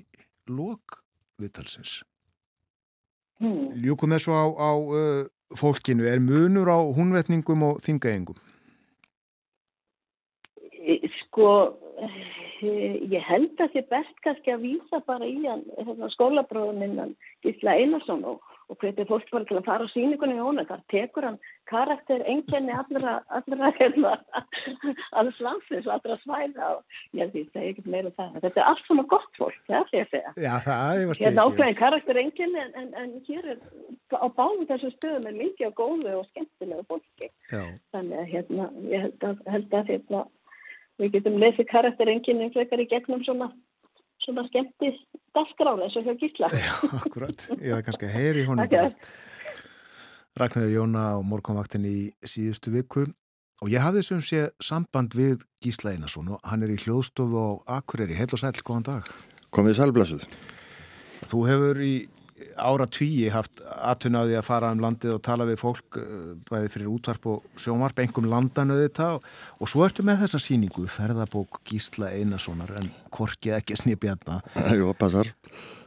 [0.49, 0.99] lok
[1.39, 2.01] viðtalsins.
[3.43, 3.71] Hmm.
[3.83, 5.23] Ljúkum þessu á, á uh,
[5.59, 6.05] fólkinu.
[6.07, 8.37] Er munur á húnvetningum og þingaengum?
[11.19, 11.49] Sko,
[12.63, 18.23] ég held að þið best kannski að vísa bara í hann hérna, skólabróðuminnan Gísla Einarsson
[18.29, 21.37] og, og hvernig fólk var til að fara á síningunni í hóna, þar tekur hann
[21.69, 24.13] karakter enginni allra, allra hérna,
[25.19, 28.39] alls landsins og allra svæða og ég því að segja ekkert meira um það.
[28.45, 30.33] Þetta er allt svona gott fólk, það er ég að segja.
[30.45, 33.59] Já, það er vast Hérna karakter enginni en, en, en hér er
[34.15, 37.29] á báðum þessu stöðum er mikið á góðu og skemmtilegu fólki.
[37.51, 37.61] Já,
[37.95, 40.23] Þannig að hérna, ég held að, held að hérna,
[41.01, 43.49] við getum lesið karakterenginni frekar í gegnum svona,
[44.25, 44.91] svona skemmti
[45.35, 46.49] dagskrála eins og hjá Gísla.
[47.01, 47.47] akkurat.
[47.59, 48.65] Ég hef kannski að heyri í honum.
[48.65, 49.11] Akkurat.
[50.35, 53.05] Ragnæði Jóna á morgunvaktin í síðustu viku
[53.63, 57.79] og ég hafði sem sé samband við Gísla Einarsson og hann er í hljóðstofu á
[57.79, 58.17] Akureyri.
[58.19, 59.13] Heil og sæl, góðan dag.
[59.55, 60.25] Komið sælblessuð.
[61.29, 61.93] Þú hefur í
[62.59, 66.89] ára tvíi haft atvinnaði að fara um landið og tala við fólk eh, bæði fyrir
[66.91, 72.75] útvarp og sjónvarp, engum landan auðvitað og, svo ertu með þessa síningu, ferðabók Gísla Einarssonar
[72.81, 74.41] en Korki ekki snibjarna
[74.75, 75.31] Jú, passar.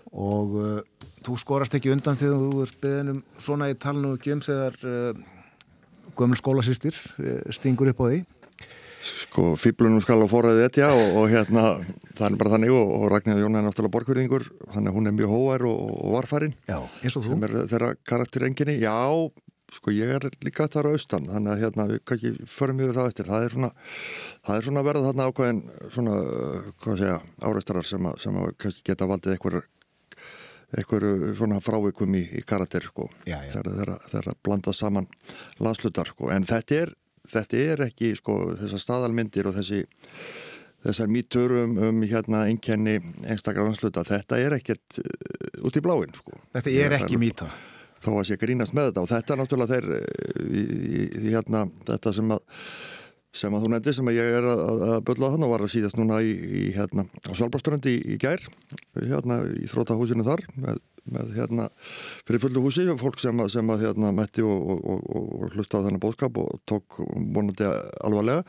[0.08, 0.80] og uh,
[1.26, 4.80] þú skorast ekki undan þegar þú ert beðin um svona í talinu og gjöm þegar
[4.88, 5.22] uh,
[6.16, 8.24] gömul skólasýstir uh, stingur upp á því
[9.24, 11.64] Sko, fýblunum skal á forræðið etja og, og hérna,
[12.18, 15.16] það er bara þannig og, og Ragnhildur Jón er náttúrulega borgverðingur, þannig að hún er
[15.18, 16.56] mjög hóær og, og varfærin.
[16.68, 17.38] Já, eins og þú
[17.70, 18.76] þeirra karakterenginni.
[18.82, 18.96] Já,
[19.78, 23.10] sko, ég er líka þar á austan, þannig að hérna, við kannski förum yfir það
[23.12, 23.32] eftir.
[23.32, 23.72] Það er svona,
[24.48, 25.64] það er svona verða þarna ákveðin,
[25.96, 26.20] svona,
[26.84, 27.18] hvað segja,
[27.50, 29.60] áreistarar sem sem að kannski geta valdið eitthvað
[30.76, 33.08] eitthvað svona frávikum í, í karakter sko.
[33.24, 35.08] Þegar þeirra, þeirra blanda saman
[35.64, 36.28] landslutar sko.
[36.34, 36.92] en þetta er,
[37.32, 39.82] þetta er ekki sko, þessar staðalmyndir og þessi
[40.86, 46.38] þessar míturum um hérna einkenni einstakar landsluta þetta er ekkert uh, út í bláin sko.
[46.54, 47.50] Þetta er ekki mýta
[47.98, 51.32] þó að sé grínast með þetta og þetta er náttúrulega þeir uh, í, í, í
[51.34, 52.62] hérna þetta sem að
[53.36, 55.64] sem að þú nefndi sem að ég er að, að, að byrla þannig og var
[55.64, 58.44] að síðast núna í, í hérna á Svalbardströndi í, í gær
[58.96, 60.80] hérna í þrótahúsinu þar með,
[61.12, 61.68] með hérna
[62.28, 65.80] fyrir fullu húsi fólk sem að, sem að hérna mætti og, og, og, og hlusta
[65.80, 67.68] á þennan bóðskap og tók vonandi
[68.04, 68.44] alvarlega.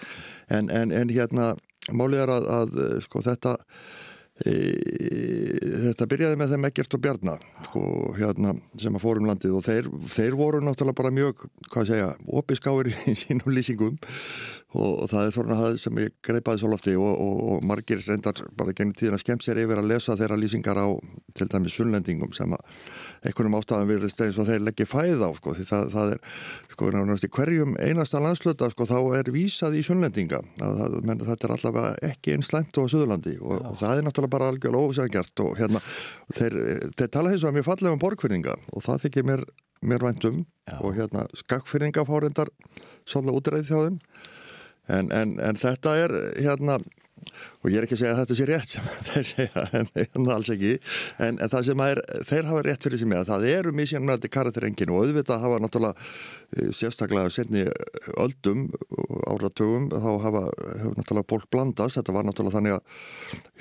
[0.48, 1.54] En, en, en hérna
[1.92, 3.56] málið er að, sko þetta
[4.46, 4.54] e,
[5.86, 7.84] þetta byrjaði með þeim Eggert og Bjarnar sko,
[8.18, 12.10] hérna, sem að fórum landið og þeir, þeir voru náttúrulega bara mjög hvað segja,
[12.42, 14.00] opiskáir í sínum lýsingum
[14.78, 18.02] og, og það er svona það sem ég greipaði svo lofti og, og, og margir
[18.06, 20.88] reyndar bara gengum tíðin að skemmt sér yfir að lesa þeirra lýsingar á
[21.38, 22.82] til dæmis sunnlendingum sem að
[23.26, 26.22] einhvernum ástæðan virðist eins og þeir leggja fæð á sko, því það, það er
[26.76, 26.92] sko,
[27.26, 31.56] í hverjum einasta landsluta sko, þá er vísað í sunnlendinga að, að, menn, þetta er
[31.58, 35.84] allavega ekki einn slæmt á Suðurlandi og, það er náttúrulega bara algjörlega ósæðangjart og hérna
[36.38, 36.60] þeir,
[36.96, 39.46] þeir tala eins og að mér fallega um borgfyrninga og það þykir mér,
[39.84, 40.44] mér væntum
[40.80, 42.54] og hérna skakfyrninga fárendar
[43.10, 44.00] svolítið útræðið þjá þeim
[44.90, 46.80] en, en, en þetta er hérna
[47.60, 50.30] og ég er ekki að segja að þetta sé rétt sem þeir segja, en, en
[50.34, 50.72] alls ekki.
[51.26, 54.94] En, það sem er, þeir hafa rétt fyrir sem ég að það eru misjánmældi karakterengin
[54.94, 57.66] og auðvitað hafa náttúrulega eh, sérstaklega senni
[58.20, 58.70] öldum
[59.30, 60.46] áratugum, þá hafa
[60.96, 63.04] náttúrulega fólk blandast, þetta var náttúrulega þannig að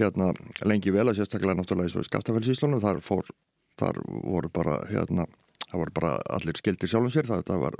[0.03, 0.31] hérna
[0.70, 3.35] lengi vel að sérstaklega náttúrulega og skaftafellsíslunum þar fór,
[3.81, 5.26] þar voru bara hérna
[5.69, 7.79] það voru bara allir skildir sjálfum sér það, það var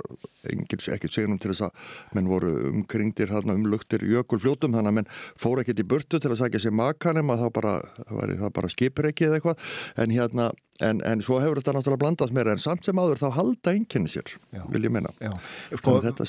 [0.95, 5.63] ekkert segjum til þess að menn voru umkringdir hérna, umlugtir jökulfljótum þannig að menn fóru
[5.63, 9.09] ekkert í burtu til að sækja sér makanum að bara, það var það bara skipur
[9.09, 9.69] ekki eða eitthvað.
[9.99, 13.27] En hérna En, en svo hefur þetta náttúrulega blandast meira en samt sem áður þá
[13.35, 14.61] halda einnkynni sér, Já.
[14.71, 15.11] vil ég meina.
[15.19, 15.33] Já,
[15.75, 16.27] sko, þetta,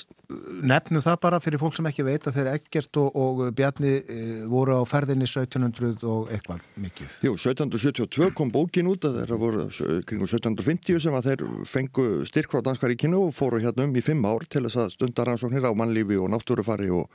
[0.67, 4.19] nefnum það bara fyrir fólk sem ekki veit að þeir Eggert og, og Bjarni e,
[4.51, 7.15] voru á ferðinni 1700 og eitthvað mikið.
[7.29, 9.69] jú, 1772 kom bókin út að þeirra voru
[10.09, 14.27] kring 1750 sem að þeir fengu styrk frá Danskaríkinu og fóru hérna um í fimm
[14.27, 17.07] ár til þess að stundar rannsóknir á mannlífi og náttúrufari og,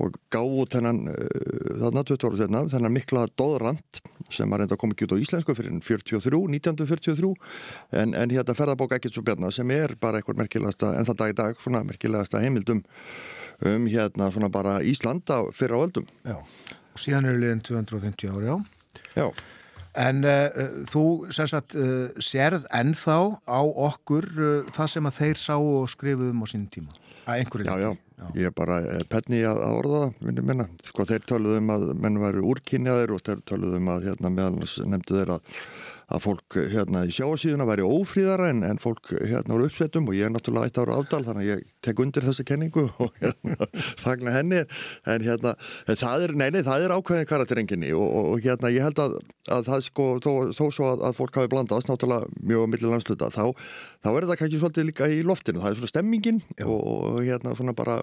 [0.00, 4.00] og gáðu þennan uh, þarna 20 ára setna, þennan mikla dóðrand
[4.32, 7.32] sem að reynda að koma ekki út á íslensku fyrir 43, 1943
[8.00, 11.34] en, en hérna ferðabók ekkert svo bjarna sem er bara eitthvað merkilegasta, en það dag
[11.34, 12.80] í dag svona merkilegasta heimildum
[13.68, 16.06] um hérna svona bara Íslanda fyrir á öldum.
[16.26, 18.56] Já, og síðan eru liðin 250 ári á.
[19.14, 19.26] Já.
[20.02, 21.04] En uh, þú
[21.36, 26.40] sem sagt uh, sérð ennþá á okkur uh, það sem að þeir sá og skrifuðum
[26.40, 26.96] á sínum tíma.
[27.28, 27.84] Að einhverju Já, leyti.
[27.84, 30.64] já, ég er bara er penni að, orða það.
[30.88, 35.34] Sko þeir töluðum að menn væri úrkynjaðir og þeir töluðum að hérna meðal nefndu þeir
[35.36, 35.60] að,
[36.12, 40.28] að fólk hérna í sjáasíðuna væri ófríðara en, en fólk hérna voru uppsettum og ég
[40.28, 43.68] er náttúrulega eitt ára afdal þannig að ég tek undir þessu kenningu og hérna,
[44.00, 44.62] fagna henni.
[45.08, 45.54] En hérna,
[45.88, 49.18] það er, neini, það er ákveðin karakterenginni og, og, og hérna ég held að,
[49.52, 52.92] að það sko, þó, þó svo að, að fólk hafi blandast náttúrulega mjög á milli
[52.92, 53.44] landsluta, þá,
[54.04, 57.54] þá er það kannski svolítið líka í loftinu, það er svona stemmingin og, og hérna
[57.58, 57.98] svona bara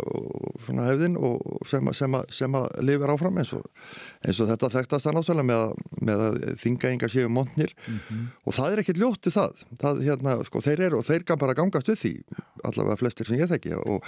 [0.65, 3.65] svona hefðin og sem, sem, að, sem að lifir áfram eins og,
[4.25, 5.73] eins og þetta þekktast það náttúrulega með að,
[6.09, 8.27] með að þingaengar séu montnir mm -hmm.
[8.45, 11.57] og það er ekkit ljótt til það, það hérna, sko, þeir eru og þeir bara
[11.57, 12.13] gangast við því
[12.67, 14.07] allavega flestir sem ég þekki og,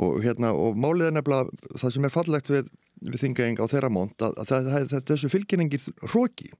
[0.00, 2.72] og hérna og málið er nefnilega það sem er fallegt við,
[3.04, 6.52] við þingaenga á þeirra mont að, að það, það, þessu fylginningir hróki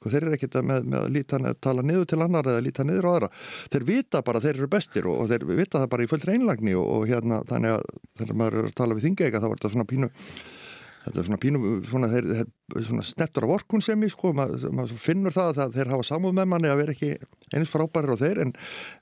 [0.00, 3.08] sko, þeir eru ekkit með, með að líta, tala niður til annar eða líta niður
[3.08, 3.28] á aðra.
[3.72, 6.22] Þeir vita bara að þeir eru bestir og, og þeir vita það bara í full
[6.24, 7.84] reynlagni og, og hérna þannig að
[8.20, 10.10] þegar maður er að tala við þingaenga þá var þetta svona pínu
[11.04, 12.48] þetta er svona pínu, svona, þeir, þeir,
[12.88, 16.34] svona snettur af orkun sem ég sko, maður mað finnur það að þeir hafa samúð
[16.36, 17.12] með manni að vera ekki
[17.56, 18.52] eins frábærir og þeir en,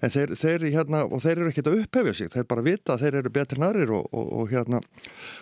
[0.05, 3.05] en þeir, þeir, hérna, og þeir eru ekkit að upphefja sig, þeir bara vita að
[3.05, 4.82] þeir eru betri nærir og, og, og hérna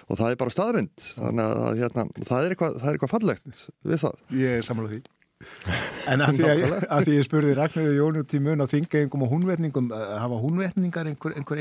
[0.06, 3.62] og það er bara staðrind, þannig að hérna, það er eitthvað, það er eitthvað fallegt
[3.86, 4.18] við það.
[4.40, 5.12] Ég er samanlega því.
[6.06, 9.90] En að því, að, að því ég spurði Ragnarður Jónu tímun á þingaengum og húnvetningum,
[9.92, 11.60] hafa húnvetningar einhver, einhver?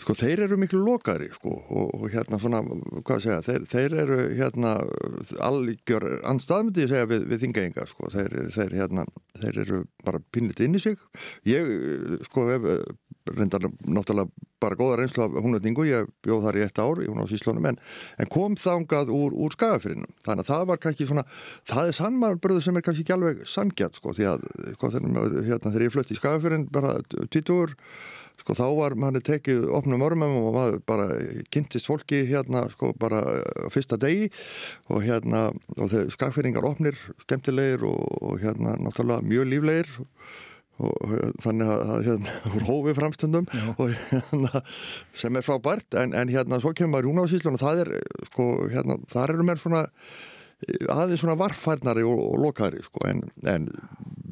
[0.00, 2.62] Sko þeir eru miklu lokaðri sko og, og hérna svona,
[3.06, 4.72] hvað segja, þeir, þeir eru hérna
[5.44, 9.06] algjör anstaðmyndi segja við, við þingaengar sko, þeir, þeir hérna,
[9.42, 10.98] þeir eru bara pinnit inn í sig.
[11.46, 11.70] Ég
[12.26, 12.66] sko hef
[13.30, 14.30] reyndar náttúrulega
[14.62, 17.68] bara góða reynslu af húnutningu, ég bjóð þar í ett ár í hún á síslónum
[17.70, 17.78] en,
[18.18, 20.10] en kom þángað úr, úr skagafyrinum.
[20.26, 21.24] Þannig að það var kannski svona,
[21.70, 25.26] það er sannmarbröðu sem er kannski ekki alveg sangjart sko því að sko, hérna,
[25.68, 26.96] þegar ég flutti í skagafyrin bara
[27.34, 27.76] títur
[28.42, 31.08] sko þá var manni tekið opnum ormum og maður bara
[31.54, 33.22] kynntist fólki hérna sko bara
[33.74, 34.30] fyrsta degi
[34.90, 39.92] og hérna og þeir skakfyrringar opnir, skemmtilegir og, og hérna náttúrulega mjög líflegir
[40.82, 41.14] og,
[41.44, 44.64] þannig að hérna úr hófi framstundum og hérna
[45.14, 47.94] sem er frábært en, en hérna svo kemur maður í húnáðsíslun og það er
[48.30, 49.86] sko hérna þar eru mér svona
[50.92, 53.68] aðeins svona varfærnari og, og lokaðri sko en, en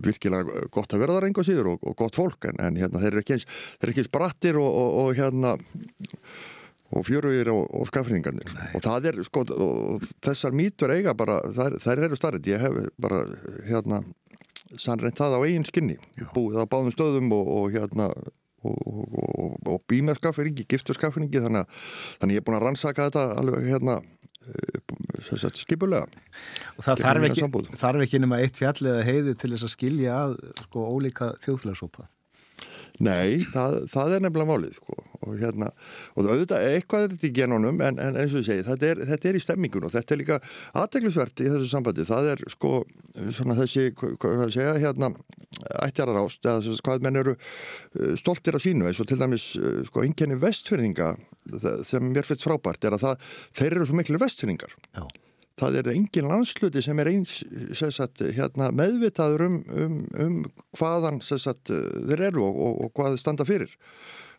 [0.00, 3.12] virkilega gott að vera það reyngu síður og, og gott fólk en, en hérna þeir
[3.12, 3.48] eru ekki eins,
[3.82, 4.70] ekki eins brattir og,
[5.04, 5.56] og hérna
[6.90, 9.44] og fjöruðir og skafringarnir og það er sko
[10.24, 13.22] þessar mítur eiga bara, þær, þær eru starrið ég hef bara
[13.68, 14.02] hérna
[14.78, 15.96] sannreint það á eigin skinni.
[16.34, 18.10] Búið á báðum stöðum og hérna
[18.60, 21.64] og, og, og bímerskafringi, gifturskafringi þannig
[22.20, 24.00] að ég er búin að rannsaka þetta alveg hérna
[25.60, 26.06] skipulega.
[26.76, 30.16] Og það þarf ekki, þarf ekki nema eitt fjall eða heiði til þess að skilja
[30.24, 32.08] að sko ólíka þjóðfélagsópa
[33.00, 34.98] Nei, það, það er nefnilega málið sko.
[35.20, 35.66] og hérna,
[36.16, 39.00] og auðvitað eitthvað er þetta í genónum en, en eins og ég segi þetta er,
[39.10, 40.38] þetta er í stemmingun og þetta er líka
[40.80, 42.70] aðteglisvert í þessu sambandi, það er sko
[43.36, 45.10] svona þessi, hvað ég segja hérna,
[45.84, 49.82] ættjarar ást, eða hvað menn eru uh, stoltir af sínu eins og til dæmis uh,
[49.88, 51.12] sko einkenni vestfyrninga
[51.88, 53.26] sem mér finnst frábært er að það,
[53.58, 55.04] þeir eru svo miklu vestfyrningar Já
[55.60, 57.36] það er engin landsluti sem er eins
[57.76, 60.40] sagt, hérna, meðvitaður um, um, um
[60.78, 63.74] hvaðan sagt, þeir eru og, og, og hvað þeir standa fyrir.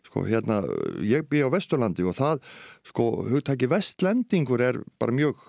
[0.07, 0.57] Sko, hérna,
[1.05, 2.41] ég bý á Vesturlandi og það,
[2.89, 5.43] sko, hugtæki vestlendingur er bara mjög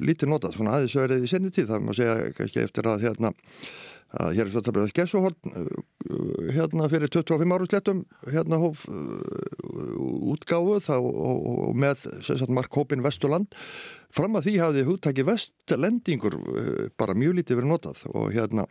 [0.00, 3.34] lítið notað, svona aðeins öðrið í senni tíð, það má segja ekki eftir að hérna
[4.16, 5.68] að hér er svo að tala um Skessuhóln uh,
[6.56, 8.02] hérna fyrir 25 áru slettum
[8.32, 12.08] hérna hóf uh, útgáfu þá og, og með
[12.48, 13.52] Mark Hópin Vesturland.
[14.08, 18.64] Fram að því hafði hugtæki vestlendingur uh, bara mjög lítið verið notað og hérna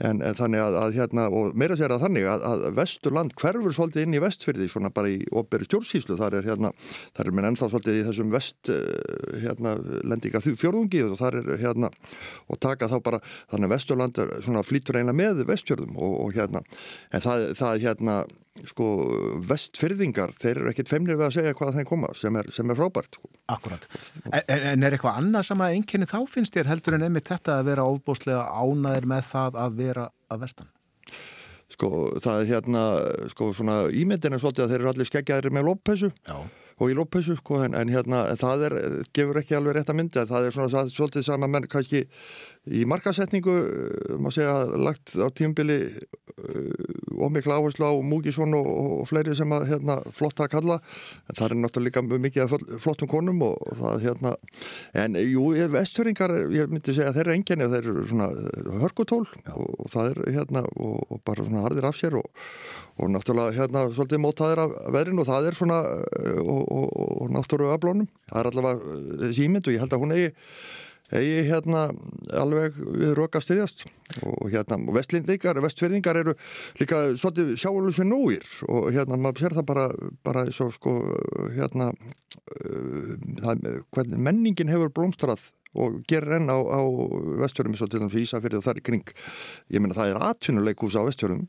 [0.00, 3.74] En, en þannig að, að hérna, og meira sér að þannig að, að vesturland hverfur
[3.76, 6.72] svolítið inn í vestfyrði, svona bara í óberi stjórnsýslu, þar er hérna,
[7.18, 9.76] þar er minn ennþá svolítið í þessum vest, eh, hérna,
[10.08, 11.92] lendinga fjörðungi og þar er hérna,
[12.48, 13.20] og taka þá bara,
[13.52, 16.64] þannig að vesturland er svona flýtur einlega með vestfjörðum og, og hérna,
[17.12, 18.16] en það, það hérna,
[18.68, 18.86] sko,
[19.46, 22.78] vestfyrðingar, þeir eru ekkit feimnir við að segja hvað þeim koma, sem er, sem er
[22.78, 23.18] frábært.
[23.18, 23.30] Sko.
[23.54, 23.86] Akkurat.
[24.30, 27.58] En, en er eitthvað annað sem að einnkynni þá finnst þér heldur en einmitt þetta
[27.60, 30.72] að vera óbúslega ánaðir með það að vera að vestan?
[31.70, 32.86] Sko, það er hérna,
[33.30, 36.10] sko, svona ímyndin er svolítið að þeir eru allir skeggjaðir með lóppessu.
[36.80, 38.76] Og í lóppessu sko en, en hérna það er,
[39.16, 42.06] gefur ekki alveg rétt að mynda það er svona það, svolítið sama menn kannski
[42.68, 45.78] í markasetningu eh, má segja lagt á tímbili
[47.16, 50.78] ómikla eh, áherslu á Múkisson og, og fleiri sem að hérna, flotta að kalla.
[51.30, 54.34] En það er náttúrulega mikið af flottum konum og það hérna.
[54.92, 58.28] En jú, vestfjöringar, ég myndi segja þeir eru enginni, þeir eru svona
[58.82, 62.18] hörgutól og, og það er hérna og, og bara svona harðir af sér
[63.00, 65.80] og náttúrulega hérna svolítið mótaðir af veðrin og það er svona
[66.20, 70.30] eh, og náttúrulega aflónum, það er allavega símynd og ég held að hún eigi
[71.16, 71.88] eigi hérna
[72.38, 73.84] alveg við roka styrjast
[74.22, 76.34] og hérna vestlindingar, vestfyrðingar eru
[76.80, 79.86] líka svolítið sjálusi nógir og hérna maður sér það bara,
[80.26, 80.96] bara svo sko
[81.56, 86.80] hérna uh, það, menningin hefur blómstrað og gerir enn á, á
[87.42, 89.12] vestfjörðum eins og til dæmis Ísafjörði og þar í kring.
[89.70, 91.44] Ég menna það er atvinnuleikús á vestfjörðum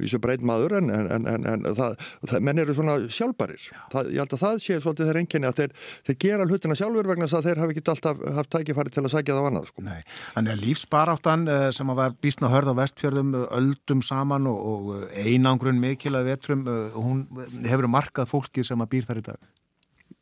[0.00, 1.96] vísu breyt maður en, en, en, en það,
[2.26, 5.60] það, menn eru svona sjálfbarir það, ég held að það sé svolítið þeir enginni að
[5.60, 5.74] þeir,
[6.08, 9.12] þeir gera hlutina sjálfur vegna þess að þeir hafi ekki alltaf haft tækifæri til að
[9.14, 9.84] sækja það á annað sko.
[9.86, 10.00] Nei,
[10.36, 14.88] að lífsbaráttan eh, sem að var bísna hörð á vestfjörðum eh, öldum saman og, og
[15.10, 16.64] eh, einangrun mikil að vetrum,
[16.96, 17.26] hún
[17.66, 19.52] hefur markað fólki sem að býr þar í dag.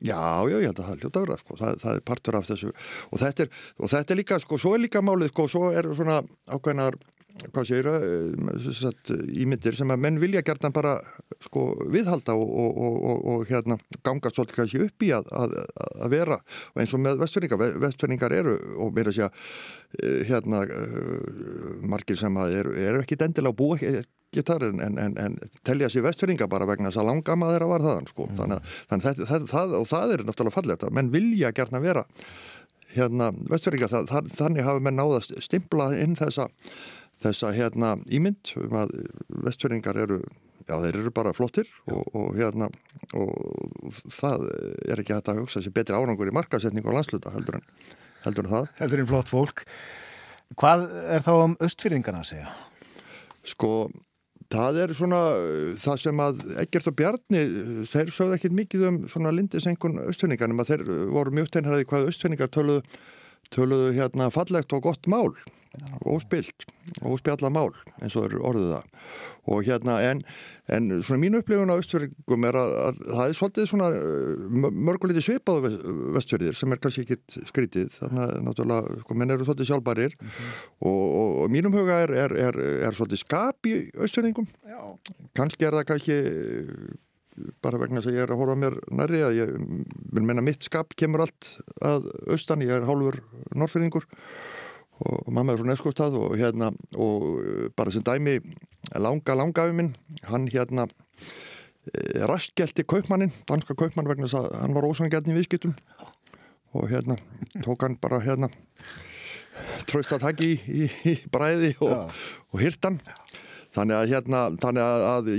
[0.04, 1.56] Já, já, ég held að það er hljóta að vera, sko.
[1.56, 2.70] það, það er partur af þessu.
[3.08, 5.88] Og þetta er, og þetta er líka, sko, svo er líka málið, sko, svo er
[5.96, 6.98] svona ákveðnar
[7.42, 9.12] hvað séir það,
[9.42, 10.96] ímyndir sem að menn vilja gertan bara
[11.42, 12.78] sko viðhalda og, og,
[13.10, 15.56] og, og hérna ganga svolítið kannski upp í að, að,
[16.06, 19.30] að vera og eins og með vestfjörningar, vestfjörningar eru og mér að segja
[20.30, 20.64] hérna
[21.86, 24.04] margir sem að eru, eru ekki dendilega búið
[24.34, 27.66] ekki þar en, en, en, en telja sér vestfjörningar bara vegna þess að langa maður
[27.66, 28.26] að var það sko.
[28.26, 28.40] mm.
[28.40, 32.04] þannig að þannig, það, það, það, það er náttúrulega fallegt að menn vilja gertan vera
[32.94, 36.48] hérna vestfjörningar þannig hafa menn náðast stimpla inn þessa
[37.22, 38.94] þessa hérna ímynd um að
[39.46, 40.20] vestfjörningar eru,
[40.64, 42.70] já þeir eru bara flottir og, og hérna
[43.14, 44.48] og það
[44.88, 47.68] er ekki hægt að hugsa þessi betri árangur í markasetning og landsluta heldur en,
[48.24, 48.72] heldur en það.
[48.80, 49.64] Heldur en flott fólk.
[50.60, 52.50] Hvað er þá um östfjörningarna að segja?
[53.44, 53.70] Sko,
[54.52, 55.20] það er svona
[55.80, 57.42] það sem að Egert og Bjarni
[57.90, 62.52] þeir sögðu ekkit mikið um svona lindisengun östfjörningar en þeir voru mjög tegnarði hvað östfjörningar
[62.54, 62.84] töluðu,
[63.54, 65.32] töluðu hérna fallegt og gott mál
[66.04, 66.66] og spilt
[67.02, 68.90] og spjalla mál eins og eru orðið það.
[69.52, 70.22] Og hérna en,
[70.72, 73.88] en svona mínu upplifun á östfjörðingum er að, að það er svolítið svona
[74.88, 75.68] mörguliti svipað
[76.16, 80.18] vestfjörðir sem er kannski ekkit skrítið þannig að náttúrulega sko menn eru svolítið sjálfbærir.
[80.18, 80.66] Mm -hmm.
[80.80, 84.48] og, og, og mínum huga er, er, er, er svolítið skap í östfjörðingum
[85.34, 86.20] kannski er það kannski
[87.64, 89.54] bara vegna þess að ég er að horfa mér næri að ég
[90.14, 93.20] vil menna mitt skap kemur allt að austan, ég er hálfur
[93.54, 94.06] norrfyrðingur
[95.02, 98.38] og mamma er frá Neskóstað og hérna og uh, bara sem dæmi
[99.00, 99.94] langa langafi minn
[100.28, 100.84] hann hérna
[101.88, 105.74] e, raskjelti kaupmannin, danska kaupmann vegna þess að hann var ósangjarni í viðskiptum.
[106.74, 107.16] Og hérna
[107.64, 108.50] tók hann bara hérna
[109.88, 112.12] tröst að taki í, í, í bræði og,
[112.52, 113.00] og hirtan
[113.74, 115.30] þannig að hérna þannig að, að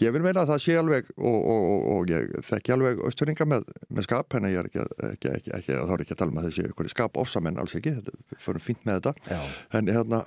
[0.00, 3.46] ég vil meina að það sé alveg og, og, og, og ég þekki alveg austurringa
[3.52, 6.36] með, með skap, henni ég er ekki, ekki, ekki, ekki þá er ekki að tala
[6.36, 9.40] með þessi skap ofsamenn alls ekki, þetta fyrir fint með þetta.
[9.76, 10.22] En hérna,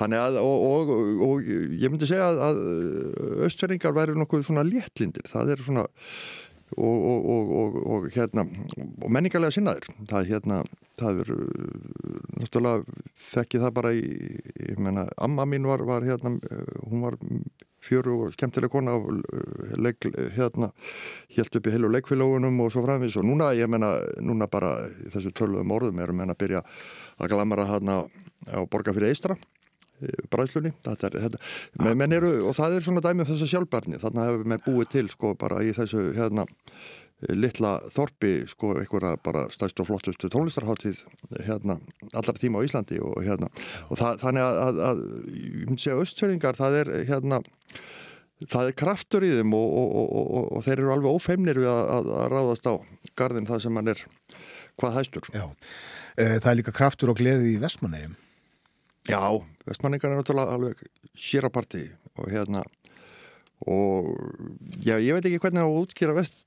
[0.00, 2.62] þannig að og ég myndi segja að, að
[3.48, 5.88] austurringar væri nokkuð svona léttlindir, það er svona
[6.72, 8.46] og hérna
[9.02, 9.88] og menningarlega sinnaðir.
[10.08, 10.60] Það hérna,
[11.00, 11.32] það er
[12.40, 14.06] náttúrulega þekki það bara í,
[14.70, 16.38] ég menna, amma mín var, var hérna,
[16.86, 17.18] hún var
[17.82, 19.14] fjöru og skemmtileg kona uh,
[19.78, 20.06] leik,
[20.36, 20.72] hérna
[21.36, 24.76] helt upp í heilu leikfélagunum og svo framvís og núna, ég menna, núna bara
[25.14, 26.62] þessu töluðum orðum erum menna að byrja
[27.18, 28.04] að glamara hérna
[28.50, 29.36] á borga fyrir eistra
[30.32, 30.72] bræðslunni.
[30.82, 35.60] Og það er svona dæmi af þessu sjálfbarni þannig hefur mér búið til sko bara
[35.62, 36.46] í þessu hérna
[37.30, 41.02] litla þorpi sko einhverja bara stæst og flottustu tónlistarháttíð
[41.46, 41.78] hérna
[42.10, 43.50] allar tíma á Íslandi og hérna
[43.88, 45.02] og það, þannig að, að, að
[45.38, 47.42] ég myndi segja austfjörðingar það er hérna
[48.50, 52.10] það er kraftur í þeim og, og, og, og þeir eru alveg ófeimnir við að,
[52.18, 52.74] að ráðast á
[53.18, 54.04] gardin það sem hann er
[54.80, 55.26] hvað hæstur.
[55.36, 55.46] Já,
[56.16, 58.16] e, það er líka kraftur og gleði í Vestmannegjum
[59.10, 59.22] Já,
[59.68, 60.82] Vestmannegjum er náttúrulega alveg
[61.18, 61.84] séraparti
[62.18, 62.64] og hérna
[63.70, 64.12] og
[64.82, 66.46] já, ég veit ekki hvernig að útskýra vest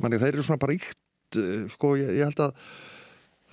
[0.00, 1.38] manni þeir eru svona bara ykt
[1.74, 2.58] sko, ég, ég held að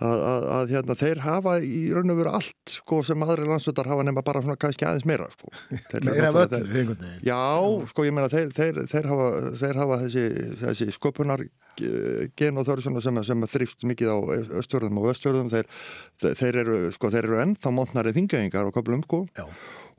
[0.02, 3.89] að, að, að hérna, þeir hafa í raun og veru allt sko, sem aðri landslutar
[3.91, 5.52] hafa nema bara svona kannski aðeins meira sko.
[6.08, 7.41] meira völdur, einhvern veginn já,
[7.91, 9.28] sko, ég meina þeir, þeir, þeir, hafa,
[9.62, 10.26] þeir hafa þessi,
[10.64, 11.45] þessi sköpunar
[12.38, 14.18] gen og þörf sem, sem þrýfst mikið á
[14.62, 15.70] östfjörðum og östfjörðum þeir,
[16.22, 19.24] þeir eru, sko, þeir eru ennþá mótnari þingæðingar og köplum, sko.
[19.38, 19.48] Já.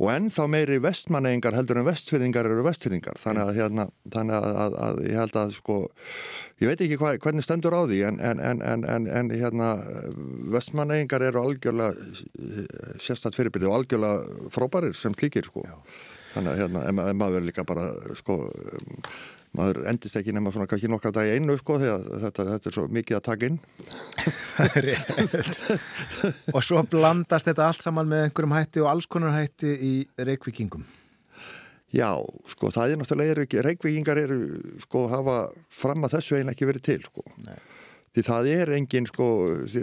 [0.03, 4.79] Og ennþá meiri vestmanneingar heldur en vestfyrðingar eru vestfyrðingar þannig að, hérna, þannig að, að,
[4.87, 5.77] að ég held að sko,
[6.63, 9.69] ég veit ekki hva, hvernig stendur á því en, en, en, en hérna,
[10.55, 11.93] vestmanneingar eru algjörlega
[13.03, 15.67] sérstatt fyrirbyrði og algjörlega frábærir sem klíkir sko.
[16.33, 18.41] þannig að hérna, en maður líka bara sko
[19.59, 22.77] maður endist ekki nema svona kannski nokkra dag einu sko því að þetta, þetta er
[22.79, 23.61] svo mikið að taka inn.
[24.57, 25.61] Það er rétt.
[26.53, 30.85] Og svo blandast þetta allt saman með einhverjum hætti og alls konar hætti í reikvikingum
[31.93, 32.09] Já,
[32.49, 34.39] sko það er náttúrulega, Reykjavíkingar eru
[34.81, 35.37] sko hafa
[35.69, 37.25] fram að þessu einn ekki verið til sko.
[37.45, 37.59] Nei.
[38.17, 39.27] því það er engin sko,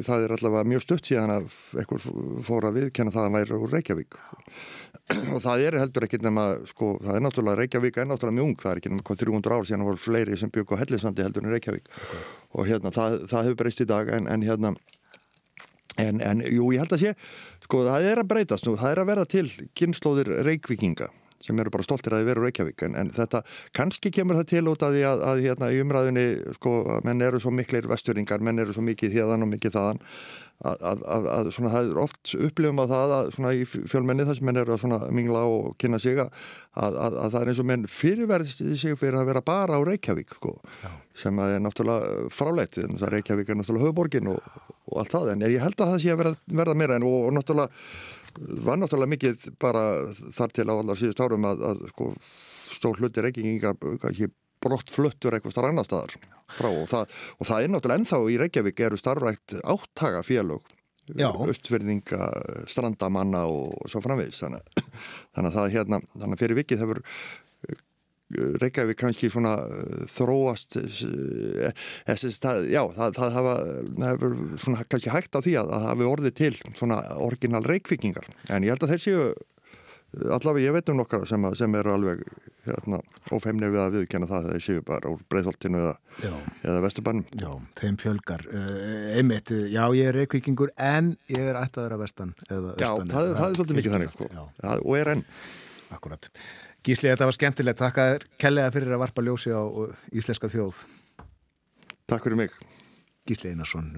[0.05, 1.47] það er allavega mjög stutt síðan að
[1.82, 2.07] eitthvað
[2.45, 4.43] fór að viðkenna það að væri úr Reykjavík og
[5.45, 8.72] það er heldur ekki nema sko, það er náttúrulega Reykjavík er náttúrulega mjög ung, það
[8.72, 11.53] er ekki nema hvað 300 ár síðan voru fleiri sem byggu á Hellisandi heldur en
[11.55, 12.24] Reykjavík okay.
[12.53, 14.74] og hérna það, það hefur breyst í dag en, en hérna
[15.99, 17.16] en, en jú, ég held að sé
[17.66, 19.47] sko, það er að breytast nú, það er að verða til
[19.80, 21.10] kynnslóðir Reykvíkinga
[21.43, 22.83] sem eru bara stoltir að þið veru Reykjavík.
[22.87, 23.43] En, en þetta,
[23.77, 26.27] kannski kemur það til út af því að, að hérna í umræðinni
[26.59, 26.75] sko,
[27.07, 30.03] menn eru svo miklir vesturingar, menn eru svo mikið þéðan og mikið þaðan
[30.59, 34.37] að, að, að svona, það er oft upplifum að það að svona í fjölmenni þar
[34.39, 37.87] sem menn eru að svona mingla og kynna sig að það er eins og menn
[37.89, 40.57] fyrirverðist sig fyrir að vera bara á Reykjavík sko,
[41.17, 44.61] sem er náttúrulega fráleitt en það Reykjavík er náttúrulega höfuborgin og,
[44.91, 45.33] og allt það.
[45.35, 47.71] En ég held að það sé að verða, verða meira en og, og náttúrulega
[48.38, 49.84] var náttúrulega mikið bara
[50.36, 52.09] þar til á allar síðust árum að, að sko,
[52.75, 53.80] stór hluti reykingingar
[54.11, 56.15] ekki brott fluttur eitthvað starf annar staðar
[56.55, 56.69] frá.
[56.71, 60.75] Og það, og það er náttúrulega ennþá í Reykjavík eru starfrækt áttaga félög
[61.49, 62.25] östverðinga,
[62.69, 64.43] strandamanna og svo framvegis.
[64.43, 64.84] Þannig,
[65.34, 67.01] þannig að það hérna, þannig að fyrir vikið hefur
[68.30, 75.13] Reykjavík kannski svona uh, þróast þessi stað, já, það, það hafa það hefur svona kannski
[75.13, 78.93] hægt á því að það hafi orðið til svona orginal reykvikingar, en ég held að
[78.93, 79.23] þeir séu
[80.34, 82.21] allavega ég veit um nokkara sem, sem eru alveg
[82.65, 82.99] hérna,
[83.34, 85.93] ofheimnir við að viðkjanna það að þeir séu bara úr breyðholtinu eða,
[86.65, 87.27] eða vesturbarnum.
[87.38, 88.45] Já, þeim fjölgar
[89.17, 93.32] einmitt, já ég er reykvikingur en ég er ættaður af vestan eða Já, austan, það,
[93.38, 94.30] það er svolítið mikið þannig sko.
[94.82, 95.25] og er enn
[95.89, 96.30] Akkurat.
[96.89, 97.77] Gísli, þetta var skemmtilegt.
[97.77, 99.61] Takk að kellega fyrir að varpa ljósi á
[100.09, 100.79] íslenska þjóð.
[102.09, 102.55] Takk fyrir mig.
[103.29, 103.91] Gísli Einarsson,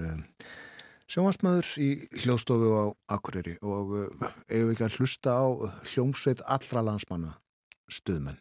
[1.08, 1.88] sjónvarsmaður í
[2.20, 2.84] hljóðstofu á
[3.16, 5.44] Akureyri og eigum við ekki að hlusta á
[5.88, 7.32] hljómsveit allra landsmanna
[7.88, 8.36] stuðmenn.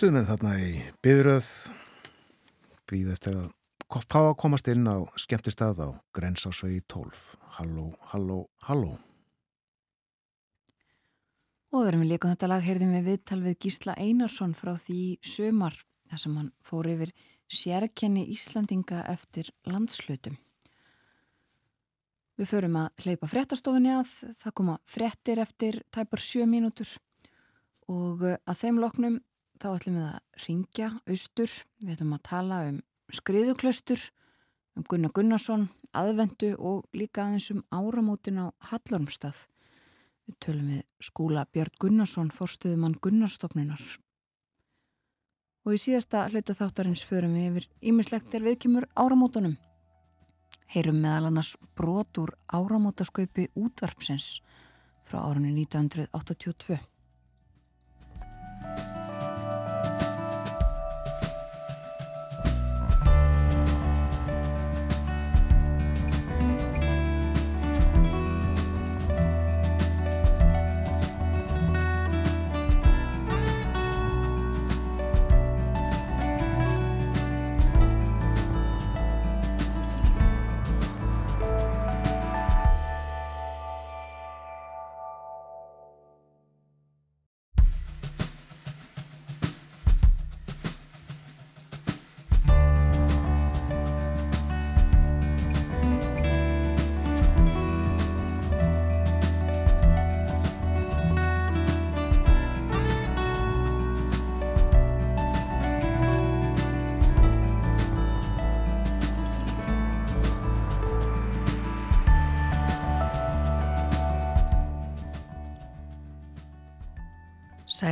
[0.00, 0.68] Stuðmenn þarna í
[1.04, 1.46] byðröð
[2.88, 7.18] býð eftir að fá að komast inn á skemmtistað á Grensásvegi 12
[7.58, 8.94] Halló, halló, halló.
[11.76, 15.76] Og verðum við líka þetta lag heyrðum við viðtal við Gísla Einarsson frá því sömar
[16.08, 17.12] þar sem hann fór yfir
[17.60, 20.40] sérkenni Íslandinga eftir landslutum.
[22.40, 26.88] Við förum að hleypa fréttastofinni að, það koma fréttir eftir tæpar sjö mínútur.
[27.90, 29.26] Og eh, að þeim loknum
[29.60, 31.54] þá ætlum við að ringja austur,
[31.84, 32.80] við ætlum að tala um
[33.12, 34.02] skriðuklaustur,
[34.78, 39.46] um Gunnar Gunnarsson, aðvendu og líka aðeins um áramótin á Hallormstað.
[40.26, 43.82] Við tölum við skúla Björn Gunnarsson, forstuðumann Gunnarstofnunar.
[45.66, 49.58] Og í síðasta hluta þáttarins förum við yfir ímislegt er viðkymur áramótunum.
[50.70, 54.38] Heyrum meðal annars brot úr áramótaskaupi útvarpsins
[55.04, 56.78] frá árunni 1982.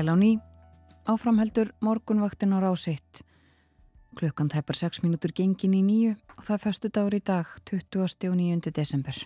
[0.08, 0.40] á ný,
[1.04, 3.22] áframheldur morgunvaktin á rásitt.
[4.16, 8.28] Klukkan tæpar 6 mínútur gengin í nýju og það er föstu dagur í dag, 20.
[8.32, 8.72] og 9.
[8.72, 9.16] desember.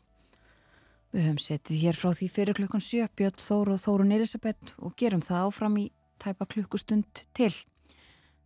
[1.12, 4.95] Við höfum setið hér frá því fyrir klukkan 7, Björn Þóru og Þórun Elisabeth og
[4.97, 5.87] gerum það áfram í
[6.22, 7.53] tæpa klukkustund til.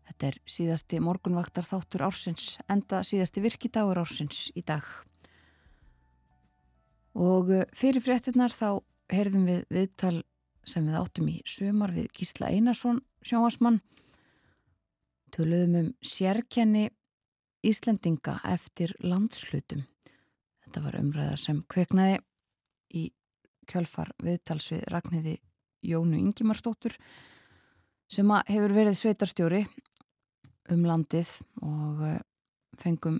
[0.06, 4.86] Þetta er síðasti morgunvaktar þáttur ársins, enda síðasti virkidagur ársins í dag.
[7.16, 8.82] Og eh, fyrir fréttinnar þá
[9.12, 10.16] heyrðum við viðtal
[10.66, 13.80] sem við áttum í sömar við Gísla Einarsson sjóasmann
[15.34, 16.88] töluðum um sérkenni
[17.66, 19.82] Íslendinga eftir landslutum.
[20.62, 22.20] Þetta var umræða sem kveknaði
[22.94, 23.08] í
[23.66, 25.34] kjölfar viðtals við Ragnhiði
[25.86, 26.94] Jónu Ingimarsdóttur
[28.12, 29.64] sem hefur verið sveitarstjóri
[30.70, 32.22] um landið og eh,
[32.78, 33.18] fengum,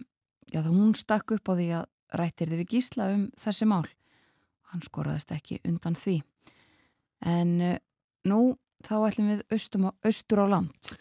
[0.52, 1.86] já það hún stakk upp á því að
[2.20, 3.86] rættir þið við Gísla um þessi mál.
[4.70, 6.20] Hann skoraðist ekki undan því.
[7.26, 7.76] En uh,
[8.28, 8.40] nú
[8.86, 10.96] þá ætlum við austum austur á land.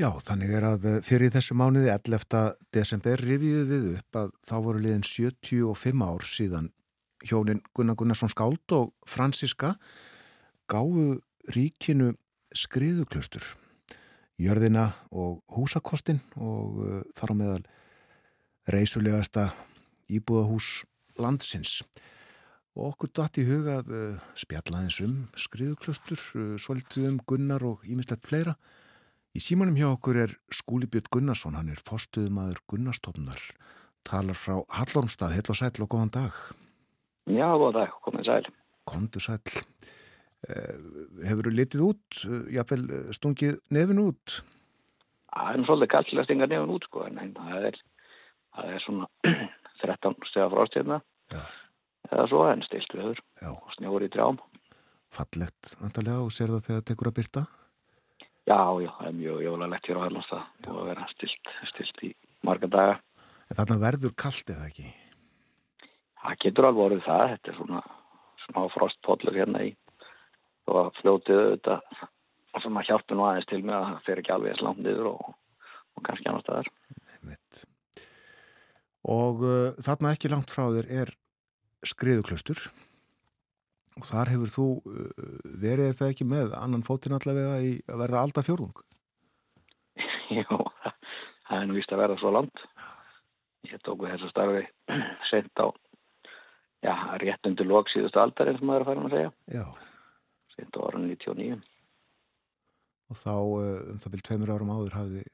[0.00, 2.42] Já, þannig er að fyrir þessu mánuði 11.
[2.72, 6.70] desember rifiðu við upp að þá voru liðin 75 ár síðan
[7.28, 9.74] hjónin Gunnar Gunnarsson Skáld og Franziska
[10.70, 11.20] gáðu
[11.52, 12.14] ríkinu
[12.56, 13.44] skriðuklustur,
[14.40, 17.64] jörðina og húsakostin og uh, þar á meðal
[18.70, 19.50] reysulegasta
[20.10, 20.86] íbúðahús
[21.20, 21.80] landsins
[22.80, 27.84] og okkur datt í huga að uh, spjallaðins um skriðuklustur, uh, svolítið um Gunnar og
[27.84, 28.54] ímislegt fleira.
[29.36, 33.42] Í símanum hjá okkur er Skúli Björn Gunnarsson, hann er forstuðumadur Gunnarstofnar,
[34.08, 36.40] talar frá Hallormstað, heil og sæl og góðan dag.
[37.28, 38.50] Já, góðan dag, komið sæl.
[38.88, 39.40] Kondu sæl.
[40.48, 40.80] Uh,
[41.28, 44.40] hefur þú litið út, jáfnvel stungið nefn út?
[45.30, 47.80] Það er svolítið til að stinga nefn út, sko, en það er,
[48.56, 49.10] það er svona
[49.84, 51.04] 13 stegar frástíðna.
[51.30, 51.44] Já.
[52.08, 53.20] Eða svo, en stilt viður
[53.50, 54.40] og snjóður í trjám.
[55.10, 57.44] Fallegt, vantarlega, og sér það þegar það tekur að byrta?
[58.48, 60.44] Já, já, það er mjög jólalegt hér á Hællandstað.
[60.64, 62.10] Búið að vera stilt, stilt í
[62.46, 62.96] marga daga.
[63.50, 64.88] En þarna verður kallt eða ekki?
[66.20, 67.82] Það getur alveg orðið það, þetta er svona
[68.46, 69.70] smá frostpollur hérna í
[70.70, 72.00] og fljótið auðvitað
[72.60, 75.08] sem að hjálpa nú aðeins til með að það fer ekki alveg eins langt niður
[75.12, 75.30] og,
[75.96, 76.70] og kannski annar staðar.
[77.16, 77.62] Einmitt.
[79.10, 81.12] Og uh, þarna ekki langt frá þér er
[81.86, 82.60] skriðuklaustur
[84.00, 85.10] og þar hefur þú uh,
[85.60, 88.82] verið er það ekki með annan fótinn allavega í að verða alda fjórðung.
[90.38, 90.44] Jú,
[91.48, 92.62] það er nú víst að verða svo langt.
[93.68, 94.62] Ég tók við þessu starfi
[95.30, 95.66] sent á,
[96.86, 99.32] já, rétt undir lók síðustu aldar eins og maður er að fara að segja.
[99.58, 99.66] Já.
[100.56, 101.58] Sent á árun 99.
[103.10, 103.60] Og þá uh,
[103.90, 105.26] um það vil tveimur árum áður hafði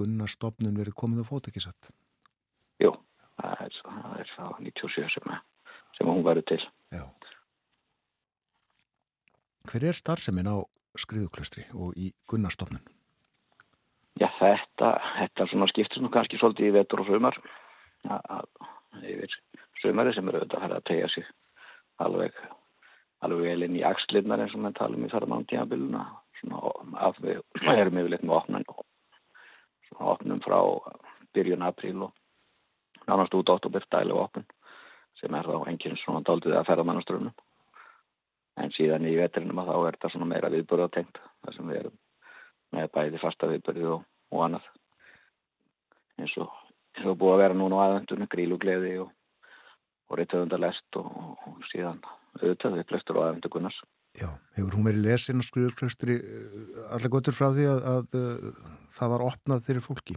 [0.00, 1.90] Gunnar stopnun verið komið á fót ekki satt.
[2.80, 2.94] Jú,
[3.36, 5.42] það er, það er þá 97 sem, að-
[6.00, 6.62] sem hún verður til.
[6.90, 7.04] Já.
[9.68, 10.64] Hver er starfsemin á
[10.98, 12.82] skriðuklaustri og í Gunnar stopnun?
[14.40, 17.36] þetta, þetta skiptir nú kannski svolítið í vetur og sumar
[18.08, 19.36] að, að yfir
[19.82, 21.28] sumari sem eru auðvitað að fara að tegja sig
[22.04, 22.38] alveg,
[23.24, 26.06] alveg vel inn í axlinnar eins og við talum í þarmann tímabiluna
[26.40, 26.72] svona
[27.06, 27.42] að við
[27.74, 28.66] erum yfirleitt með opnun
[29.88, 30.58] svona opnum frá
[31.36, 32.16] byrjun apríl og
[33.06, 34.48] nánast út átt og byrja dælu opnun
[35.20, 37.36] sem er þá enginn svona daldið að ferða mannaströfnum
[38.60, 41.96] en síðan í vetrinum að þá er þetta svona meira viðbörðatengt þar sem við erum
[42.76, 44.66] með bæði fasta viðbörði og, og annað.
[46.20, 46.50] Eins og,
[46.96, 49.10] eins og búið að vera núna á aðvendunum grílugleði og,
[50.10, 51.08] og reytöfundarlest og,
[51.48, 52.02] og síðan
[52.38, 53.80] auðvitað við flestur á aðvendu Gunnars.
[54.18, 56.16] Já, hefur hún verið lesin á skriðurklaustri
[56.90, 58.64] allar gotur frá því að, að, að
[58.96, 60.16] það var opnað þeirri fólki?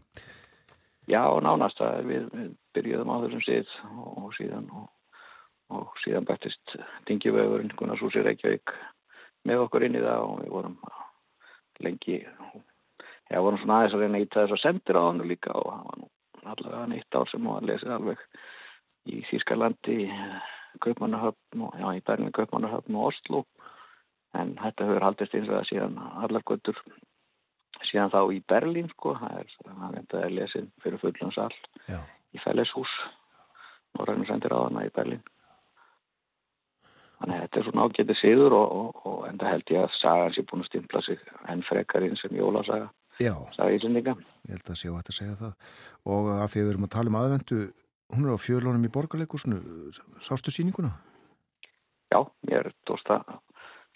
[1.09, 3.73] Já, nánast að við, við byrjuðum á þessum síð
[4.07, 4.87] og síðan og
[5.71, 6.75] og síðan bættist
[7.07, 8.73] Dingjavegurinn Gunnarshúsi Reykjavík
[9.47, 10.77] með okkur inn í það og við vorum
[11.83, 15.55] lengi já, vorum svona aðeins að reyna að íta þess að sendir á hann líka
[15.57, 16.09] og það var nú
[16.43, 18.27] allavega neitt ár sem var lesið alveg
[19.13, 19.97] í Þýskalandi
[20.83, 23.43] Kaupmannahöfn og já, í Berlin Kaupmannahöfn og Oslo.
[24.33, 26.79] En þetta höfur haldist eins og það síðan allar göttur
[27.89, 29.51] síðan þá í Berlín sko, er,
[30.09, 31.53] það er lesið fyrir fullansall
[32.33, 32.95] í Felleshús
[33.99, 35.21] og ræðinu sendir á hana í Berlín
[37.23, 40.33] Þannig að þetta er svona ágætið síður og, og, og enda held ég að sagan
[40.35, 41.21] sé búin að stimpla sig
[41.53, 42.89] enn frekarinn sem jólasaga.
[43.23, 44.17] Já, saga Íslandinga.
[44.49, 45.53] Ég held að sé á þetta að segja það.
[46.11, 47.59] Og að því að við erum að tala um aðvendu,
[48.11, 49.59] hún er á fjölunum í borgarleikusinu,
[50.19, 50.91] sástu síninguna?
[52.11, 52.19] Já,
[52.49, 53.21] mér er tósta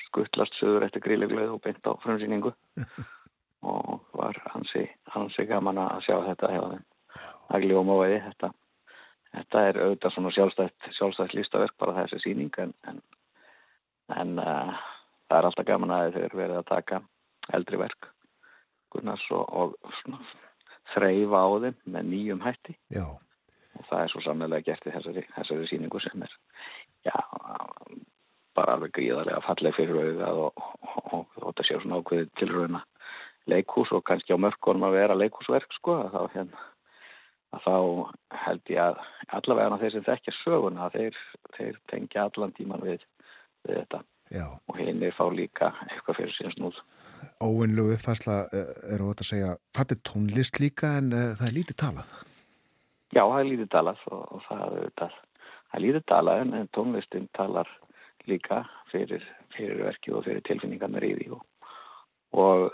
[0.08, 2.54] skuttlast söður eftir grílegleið og beint á frumsýningu
[3.74, 6.88] og var hansi, hansi gaman að sjá þetta hefa þeim.
[7.52, 8.54] Það gljóma veiði þetta.
[9.36, 13.02] Þetta er auðvitað svona sjálfstætt, sjálfstætt listaverk bara þessi síning en, en
[14.16, 14.76] en uh,
[15.28, 17.02] það er alltaf gaman að þeir verið að taka
[17.58, 18.10] eldri verk
[18.94, 20.20] Gunnars og, og
[20.94, 23.06] þreyfa á þeim með nýjum hætti já.
[23.08, 26.38] og það er svo samlega gert í þessari, þessari síningu sem er
[27.10, 27.18] já,
[28.58, 30.64] bara alveg gríðarlega falleg fyrir auðvitað og,
[31.12, 32.84] og, og þetta séu svona ákveðið tilröðina
[33.48, 36.66] leikús og kannski á mörkunum að vera leikúsverk sko að þá hérna
[37.56, 37.76] að þá
[38.44, 38.98] held ég að
[39.38, 41.20] allavega þeir sem þekkja söguna þeir,
[41.56, 43.06] þeir tengja allan tíman við
[43.70, 44.04] við þetta.
[44.28, 44.44] Já.
[44.68, 46.80] og hinn er fá líka eitthvað fyrir síðan snúð.
[47.40, 51.78] Óvinnlegu uppfærsla eh, er ótt að segja fattir tónlist líka en uh, það er lítið
[51.84, 52.18] talað.
[53.16, 57.30] Já, það er lítið talað og, og það, er, það er lítið talað en, tónlistin
[57.38, 57.72] talar
[58.28, 58.60] líka
[58.92, 59.24] fyrir,
[59.56, 61.46] fyrir verki og fyrir tilfinningarnar í því og,
[62.36, 62.68] og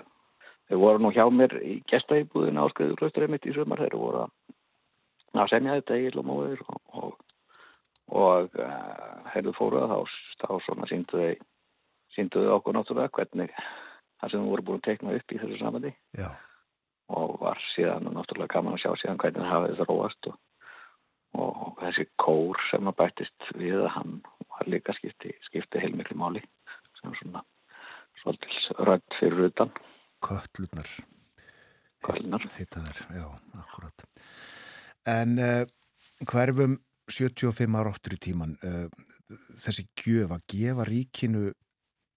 [0.71, 5.53] þau voru nú hjá mér í gestaýbúðin á skriðuklausturinn mitt í sömar þeir voru að
[5.53, 7.13] semja þetta í Lomóður og, og
[8.11, 11.33] og uh, eh, fóruða þá, þá svona sínduðu
[12.13, 13.53] sínduðu okkur náttúrulega hvernig
[14.19, 16.29] það sem við vorum búin að tekna upp í þessu samandi Já.
[17.17, 20.37] og var síðan náttúrulega gaman að sjá síðan hvernig það hafið það róast og,
[21.39, 24.13] og, þessi kór sem að bættist við að hann
[24.53, 26.43] var líka skipti, skipti heilmikli máli
[26.99, 27.43] sem svona
[28.21, 29.73] svolítið rödd fyrir utan.
[30.23, 30.89] Köllurnar
[32.03, 33.27] Köllurnar Heita þær, já,
[33.63, 34.05] akkurat.
[35.09, 35.63] En uh,
[36.29, 36.77] hverfum
[37.11, 38.87] 75 ára áttur í tíman uh,
[39.59, 41.51] þessi gjöf að gefa ríkinu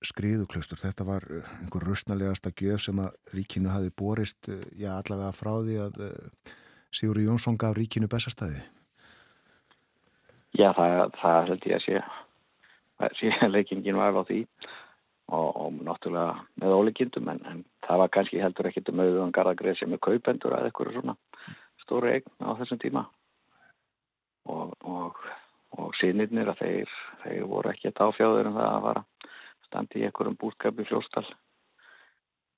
[0.07, 5.32] skriðuklaustur, þetta var eh, einhver rustnalegasta gjöf sem að ríkinu hafi borist, uh, já allavega
[5.34, 6.01] frá því að
[6.95, 8.62] Sigur Jónsson gaf ríkinu bestastæði
[10.57, 12.05] Já, það, það held ég að sé
[13.03, 14.41] að sé leikingin var á því
[15.26, 19.78] og, og náttúrulega með óleikindum en, en það var kannski heldur ekkit um auðvitað garðagrið
[19.80, 21.16] sem er kaupendur eða eitthvað svona
[21.82, 23.07] stóri eign á þessum tíma
[24.53, 25.18] og, og,
[25.76, 26.94] og sínirnir að þeir,
[27.24, 29.05] þeir voru ekki að áfjáður um það að fara.
[29.66, 31.26] Standi í einhverjum búrskapi fljóstal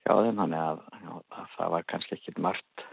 [0.05, 0.83] hjá þeim þannig að,
[1.37, 2.85] að það var kannski ekki margt.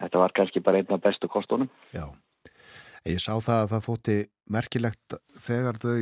[0.00, 1.70] Þetta var kannski bara einn af bestu kostunum.
[1.94, 2.06] Já,
[3.08, 4.18] ég sá það að það þótti
[4.56, 5.96] merkilegt þegar þau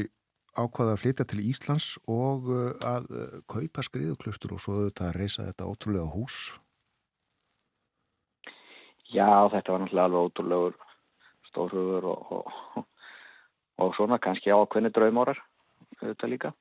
[0.53, 5.19] ákvaða að flytja til Íslands og uh, að uh, kaupa skriðuklustur og svo auðvitað að
[5.21, 6.41] reysa þetta ótrúlega hús.
[9.13, 10.77] Já, þetta var náttúrulega alveg ótrúlegur
[11.53, 12.85] stórhugur og, og,
[13.79, 15.41] og svona kannski ákveðni draumórar
[16.01, 16.53] auðvitað líka.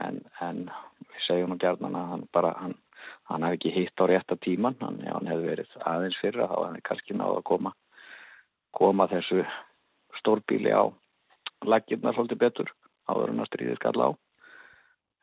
[0.00, 0.66] En, en
[1.08, 2.76] við segjum nú gerðan að hann bara hann,
[3.30, 6.56] hann hef ekki hitt á rétta tíman hann, já, hann hefði verið aðeins fyrra þá
[6.58, 7.72] hann hefði kannski náðu að koma
[8.76, 9.44] koma þessu
[10.20, 10.84] stórbíli á
[11.64, 12.72] laggirna svolítið betur
[13.08, 14.08] áður en að stríðið skall á.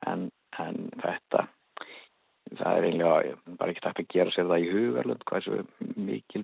[0.09, 0.25] En,
[0.59, 1.45] en þetta
[2.57, 4.71] það er einlega bara ekki takk að gera sér það í
[5.23, 6.43] hvað þessu mikil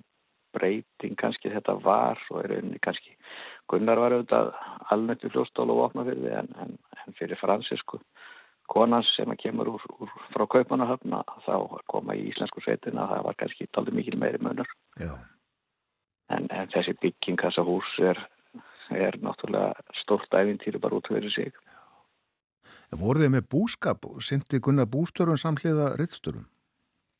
[0.56, 3.16] breyting kannski þetta var og er einnig kannski
[3.70, 4.52] Gunnar var auðvitað
[4.90, 8.00] alnættu fljóstól og vopna fyrir því en, en, en fyrir fransisku
[8.70, 11.54] konans sem að kemur úr, úr frá kaupanahöfna þá
[11.90, 15.14] koma í íslensku sveitina það var kannski aldrei mikil meiri munur Já.
[16.34, 18.20] en, en þessi bygging þessa hús er,
[18.94, 21.52] er náttúrulega stórt æfintýri bara út fyrir sig
[23.00, 24.06] Voruð þið með búskap?
[24.20, 26.44] Sindi Gunnar bústörun samhliða rittstörun?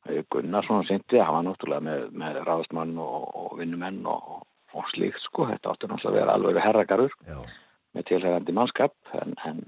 [0.08, 5.46] Gunnarsson sindi, hann var náttúrulega með, með ráðsmann og, og vinnumenn og, og slíkt sko,
[5.50, 7.36] þetta átti náttúrulega að vera alveg herragarur Já.
[7.96, 9.60] með tilhægandi mannskap en, en,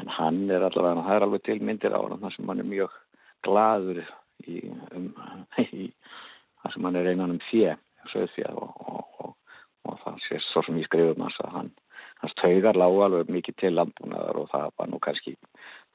[0.00, 2.96] en hann er allavega, það er alveg til myndir á hann sem hann er mjög
[3.46, 4.02] gladur
[4.46, 4.58] í,
[4.96, 5.12] um,
[5.62, 5.92] í
[6.62, 7.76] þar sem hann er einan um fjö,
[8.10, 9.36] söðfjö og, og,
[9.86, 11.70] og það sé svo sem ég skrifum hans að hann,
[12.24, 15.36] hans taugar lág alveg mikið til landbúnaðar og það var nú kannski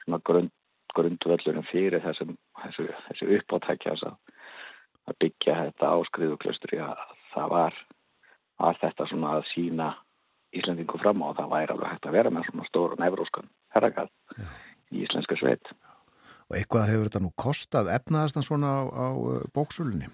[0.06, 0.56] svona grund
[0.96, 7.02] grundvöllurinn fyrir þessum, þessu, þessu uppáttækja að byggja þetta áskriðuklaustri að
[7.34, 7.80] það var
[8.68, 9.90] að þetta svona að sína
[10.58, 14.08] Íslandingu fram á og það væri alveg hægt að vera með svona stóru nefróskan herragal
[14.92, 15.74] í Íslenska sveit.
[16.48, 19.08] Og eitthvað hefur þetta nú kostað efnaðast svona á, á
[19.56, 20.08] bóksölunni?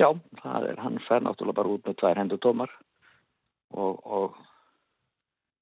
[0.00, 0.08] Já,
[0.40, 2.72] það er, hann fer náttúrulega bara út með tvær hendur tómar
[3.74, 4.36] og, og,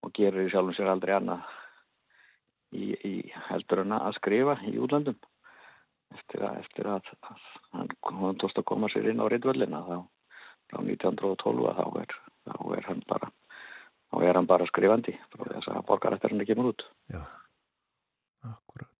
[0.05, 1.47] og gerir í sjálfum sér aldrei annað
[2.77, 3.15] í, í
[3.49, 5.19] heldur en að skrifa í útlandum
[6.15, 9.97] eftir að, eftir að, að hann tóst að koma sér inn á reyndvöldina þá
[10.71, 12.15] frá 1912 þá er,
[12.47, 13.33] þá er hann bara
[14.11, 16.87] þá er hann bara skrifandi frá þess að borgarættarinn kemur út.
[17.13, 17.23] Já,
[18.47, 18.93] akkurat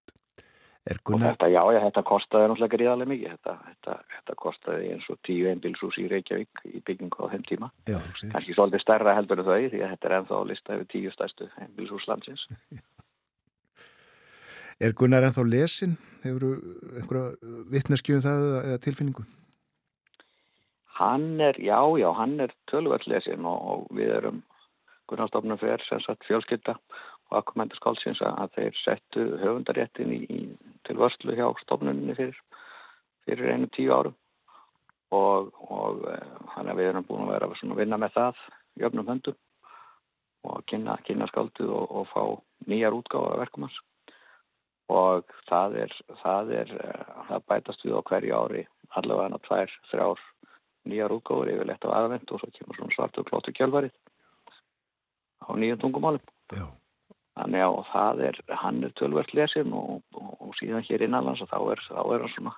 [1.03, 1.17] Gunnar...
[1.17, 3.31] og þetta, já, já, þetta kostiði náttúrulega gríðarlega mikið.
[3.37, 7.71] Þetta, þetta, þetta kostiði eins og tíu einbilsús í Reykjavík í byggingu á þeim tíma.
[7.91, 7.97] Já,
[8.31, 11.15] kannski svolítið stærra heldur en þau því að þetta er ennþá að lista yfir tíu
[11.15, 12.47] stærstu einbilsús landsins
[14.77, 15.95] Er Gunnar ennþá lesin?
[16.21, 16.59] Hefur
[16.99, 19.23] einhverja vittneskjöðum það eða tilfinningu?
[20.99, 24.43] Hann er, já, já, hann er tölvöld lesin og, og við erum
[25.09, 26.75] Gunnarstofnum fyrir sem sagt fjölskylda
[27.31, 30.41] og akkumentarskálsins að þeir settu höfundaréttin í, í,
[30.85, 32.37] til vörslu hjá stofnunni fyrir,
[33.25, 34.17] fyrir einu tíu árum
[35.15, 36.05] og, og
[36.53, 38.47] hann er við erum búin að vera að vinna með það
[38.83, 39.41] jöfnum höndum
[40.47, 42.23] og kynna, kynna skáldu og, og fá
[42.69, 43.79] nýjar útgáða verkum hans
[44.93, 46.73] og það er, það er,
[47.29, 48.65] það bætast við á hverju ári
[48.97, 50.25] allavega hann að tvær, þrjár
[50.87, 53.95] nýjar útgáður yfirleitt á aðvend og svo kemur svona svartu og klóttu kjálfarið
[55.47, 56.23] á nýjum tungumálum.
[56.55, 56.67] Já.
[57.37, 61.51] Þannig að það er, hann er tölvert lesin og, og, og síðan hér innanlands og
[61.51, 62.55] þá er, þá er hann svona,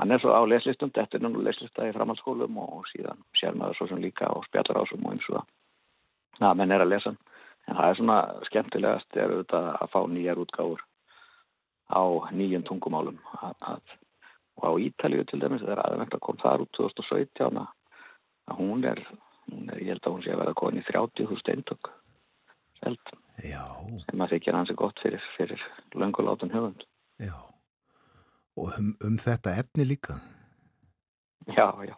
[0.00, 3.78] hann er svo á leslistum, þetta er nú leslista í framhaldsskólum og síðan sér maður
[3.78, 6.56] svo sem líka á spjallarásum og eins og það.
[6.56, 7.14] Menn er að lesa.
[7.68, 10.86] En það er svona skemmtilegast er auðvitað að fá nýjar útgáður
[11.90, 12.02] á
[12.34, 13.18] nýjum tungumálum.
[13.42, 13.82] Að,
[14.60, 19.02] og á Ítalíu til dæmis þegar aðeins kom þar út 2017 að hún er,
[19.50, 21.92] hún er ég held að hún sé að vera koni 30.000 eintök
[22.80, 23.12] seld
[23.44, 23.62] Já.
[24.06, 25.62] sem að þykja hansi gott fyrir, fyrir
[25.94, 26.84] löngulátun höfund.
[27.20, 27.36] Já.
[28.58, 30.18] Og um, um þetta efni líka?
[31.48, 31.96] Já, já.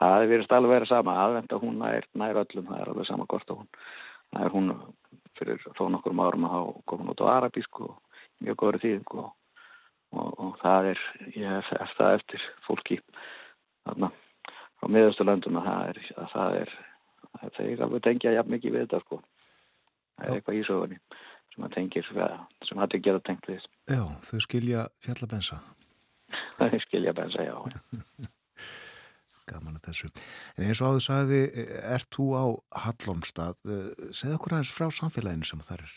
[0.00, 1.12] Það er verið alveg verið sama.
[1.22, 3.68] Aðvenda hún nær, nær öllum, það er alveg sama hvort að hún
[4.34, 4.72] það er hún
[5.38, 7.96] fyrir þó nokkur árum að hafa komin út á arabísku og
[8.42, 9.30] mjög góður þýðing og,
[10.14, 11.04] og, og það er
[11.36, 12.98] ég hef það eftir fólki
[13.84, 16.74] þarna á miðausturlöndum að það er að það er
[17.40, 19.20] að þeir alveg tengja jafn mikið við þetta sko.
[20.14, 21.00] Það er eitthvað ísögunni
[21.54, 23.66] sem að tengir sem hætti að gera tengt við.
[23.90, 25.60] Já, þau skilja fjallabensa.
[26.58, 27.54] Þau skilja bensa, já.
[29.50, 30.08] Gaman að þessu.
[30.56, 31.40] En eins og áður sagði,
[31.94, 32.44] ert þú á
[32.86, 33.60] Hallomstað,
[34.16, 35.96] segð okkur aðeins frá samfélaginu sem það er.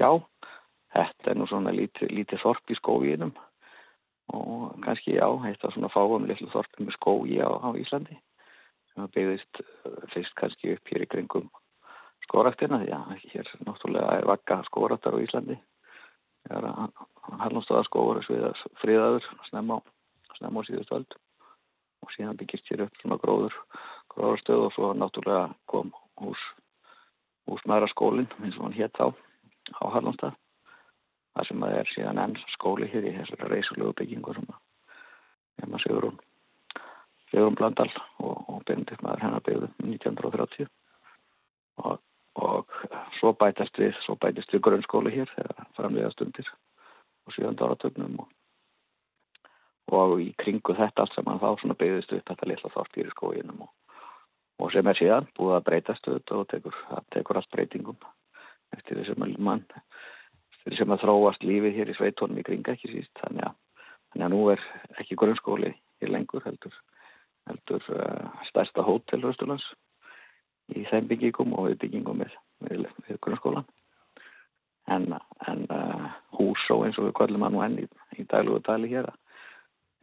[0.00, 0.10] Já,
[0.94, 3.34] þetta er nú svona lítið, lítið þorp í skóginum
[4.34, 8.16] og kannski já, þetta er svona fáum litlu þorpum með skógi á, á Íslandi
[8.94, 9.62] sem byggðist
[10.14, 11.50] fyrst kannski upp hér í kringum
[12.24, 15.58] skóraktina því að hér náttúrulega er vakka skóraktar á Íslandi.
[16.44, 17.02] Þegar að
[17.40, 19.80] Hallonstaða skóur er friðaður snemma,
[20.38, 21.18] snemma á síðust völd
[22.04, 23.56] og síðan byggist hér upp svona gróður
[24.12, 26.42] gróðarstöð og svo náttúrulega kom hús
[27.48, 29.06] húsmæra skólinn eins og hann hétt þá
[29.80, 30.36] á Harlandstað
[31.34, 36.18] það sem að er síðan enn skóli hér í þessari reysulegu byggingu sem að Sigurún
[37.30, 37.90] Sigurún Blandal
[38.22, 40.68] og, og Benedikt maður hennar byggðu 1930
[41.82, 41.98] og,
[42.38, 42.76] og
[43.18, 45.30] svo bætast við við grunnskóli hér
[45.76, 46.50] framlega stundir
[47.26, 48.28] og síðan dáratögnum og,
[49.90, 53.10] og í kringu þetta allt sem hann þá svona byggðist upp þetta litla þort hér
[53.10, 56.76] í skóginum og sem er síðan búið að breytast og tekur,
[57.10, 57.98] tekur allt breytingum
[58.76, 59.66] eftir þessum mann
[60.64, 63.12] þessum að þróast lífið hér í sveitónum í kringa ekki síst.
[63.20, 64.66] Þannig að, þannig að nú er
[65.02, 66.76] ekki grunnskóli hér lengur heldur,
[67.50, 69.66] heldur uh, stærsta hótel Rösturlands
[70.74, 73.68] í þeim byggingum og við byggingum með, með, með grunnskólan
[74.92, 75.12] en,
[75.48, 76.08] en uh,
[76.38, 77.86] húsó eins og við kvöllum hann nú enn í,
[78.16, 79.10] í dælugu dæli hér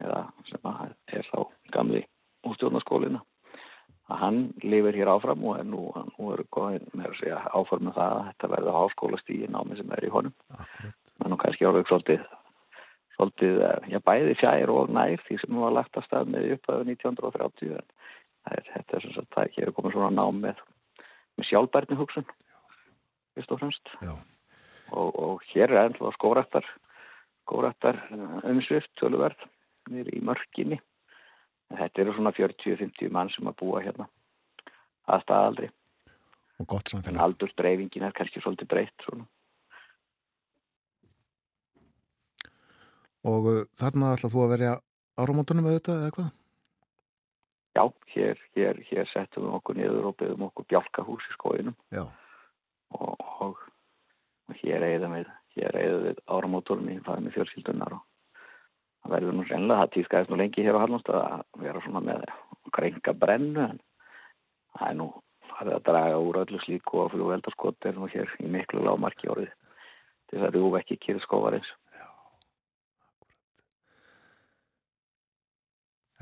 [0.02, 1.38] eða sem að er þá
[1.74, 2.02] gamli
[2.46, 3.22] útstjórnaskólina
[4.12, 7.94] að hann lifir hér áfram og er nú, nú eru góðin með að segja áforma
[7.96, 10.36] það að þetta verður háskólastígi námi sem er í honum.
[10.52, 10.98] Akkurat.
[11.22, 12.22] menn og kannski orðið svolítið
[13.16, 16.86] svolítið, eh, já bæði fjær og nær því sem var lagt að stað með upphæðu
[16.88, 17.88] 1930 en
[18.50, 20.62] er, þetta er sem sagt, það er hér komið svona nám með,
[21.38, 22.28] með sjálfbærni hugsun
[23.36, 23.92] fyrst og fremst.
[24.92, 26.66] Og, og hér er ennþá skórættar
[27.44, 28.00] skórættar
[28.48, 29.46] umsvift tölverð
[29.90, 30.80] nýri í mörginni
[31.78, 34.08] þetta eru svona 40-50 mann sem að búa hérna
[35.10, 35.70] að staðaldri
[36.62, 37.22] og gott samfélag.
[37.26, 39.28] aldursdreifingin er kannski svolítið breytt svona
[43.22, 44.70] Og uh, þarna ætlað þú að verja
[45.22, 46.30] áramótunum með þetta eða hvað?
[47.72, 47.84] Já,
[48.14, 52.02] hér, hér, hér settum við okkur niður og byggðum okkur bjálkahús í skóinum Já.
[52.98, 53.62] og, og,
[54.50, 58.02] og hér eigðum við, við áramótunum í í fjölskyldunar og
[59.02, 62.24] það verður nú sennilega, það týðskæðist nú lengi hér á Hallnóstað að vera svona með
[62.72, 63.80] krenka brennu en
[64.78, 65.08] það er nú
[65.52, 69.52] farið að draga úr öllu slíku og flugveldarskot er nú hér í miklu lágmarki orðið
[70.30, 71.70] til þess að rúf ekki kýrskóvarins.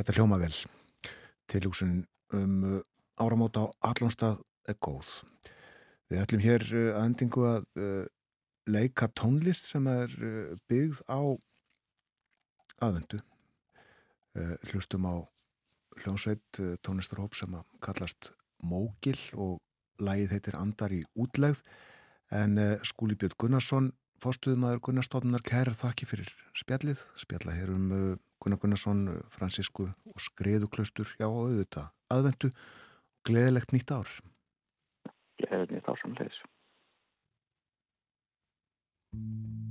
[0.01, 0.55] Þetta hljóma vel.
[1.51, 1.98] Tilhúsin
[2.32, 2.78] um uh,
[3.20, 4.40] áramóta á Allonstað
[4.70, 5.11] er góð.
[6.09, 8.07] Við ætlum hér uh, að uh,
[8.70, 10.15] leika tónlist sem er
[10.70, 11.20] byggð á
[12.85, 13.20] aðvendu.
[14.39, 15.15] Uh, hlustum á
[16.02, 18.32] hljómsveit uh, tónlistarhóp sem að kallast
[18.62, 19.59] Mógil og
[20.01, 21.65] lagið heitir Andar í útlegð
[22.36, 23.90] en uh, Skúli Björn Gunnarsson
[24.23, 27.86] fórstuðumadur Gunnarstofnunar kærir þakki fyrir spjallið, spjalla hér um
[28.40, 32.52] Gunnar Gunnarsson, Fransísku og Skriðuklaustur, já auðvitað aðvendu,
[33.24, 34.12] gleðilegt nýtt ár
[35.40, 36.40] Gleðið nýtt ár samleis.
[39.16, 39.70] Heyrir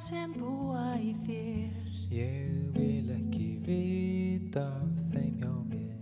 [0.00, 1.88] sem búa í þér.
[2.14, 5.98] Ég vil ekki vita af þeim hjá mér.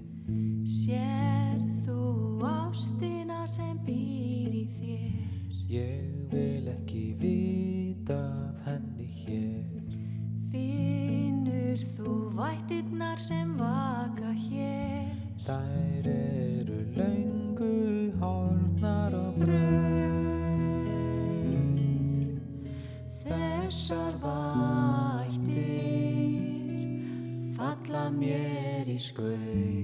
[0.70, 2.04] Sér þú
[2.46, 5.50] ástina sem býr í þér?
[5.72, 9.66] Ég vil ekki vita af henni hér.
[10.52, 15.10] Finnur þú vættirnar sem vaka hér?
[15.48, 17.97] Þær eru löngu
[28.18, 29.77] mér í skaut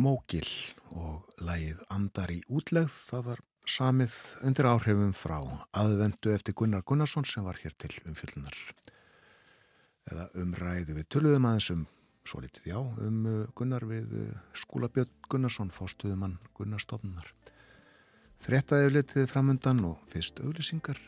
[0.00, 0.48] Mógil
[0.96, 4.14] og lægið Andar í útlegð það var samið
[4.48, 5.36] undir áhrifum frá
[5.76, 8.56] aðvendu eftir Gunnar Gunnarsson sem var hér til umfyllunar
[10.10, 11.82] eða umræðu við töluðum aðeins um
[12.24, 17.32] svo litið já, um uh, Gunnar við uh, skúlabjörn Gunnarsson fórstuðumann Gunnarstofnunar
[18.40, 21.00] Frettaði litið framundan og fyrst auglisingar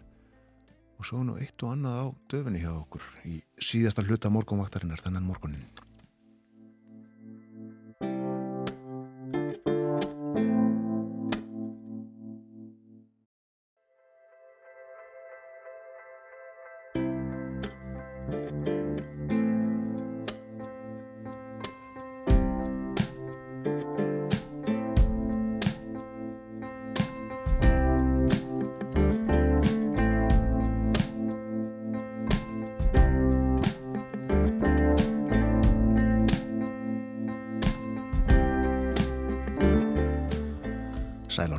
[0.98, 5.27] og svo nú eitt og annað á döfinni hjá okkur í síðasta hluta morgunvaktarinnar þennan
[5.27, 5.64] morgunin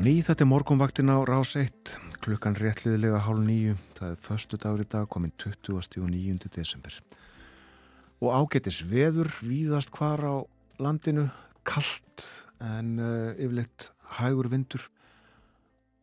[0.04, 1.94] ný, þetta er morgunvaktin á rás 1,
[2.24, 5.78] klukkan réttliðilega hálf nýju, það er förstu dagur í dag komin 20.
[5.80, 6.50] og 9.
[6.52, 6.98] desember.
[8.20, 10.36] Og ágetis veður víðast hvar á
[10.84, 11.30] landinu,
[11.64, 12.26] kallt
[12.60, 14.90] en uh, yfirleitt hægur vindur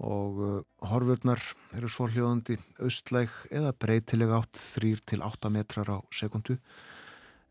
[0.00, 0.56] og uh,
[0.88, 1.42] horfurnar
[1.76, 6.56] eru svo hljóðandi austlæg eða breytileg átt 3 til 8 metrar á sekundu.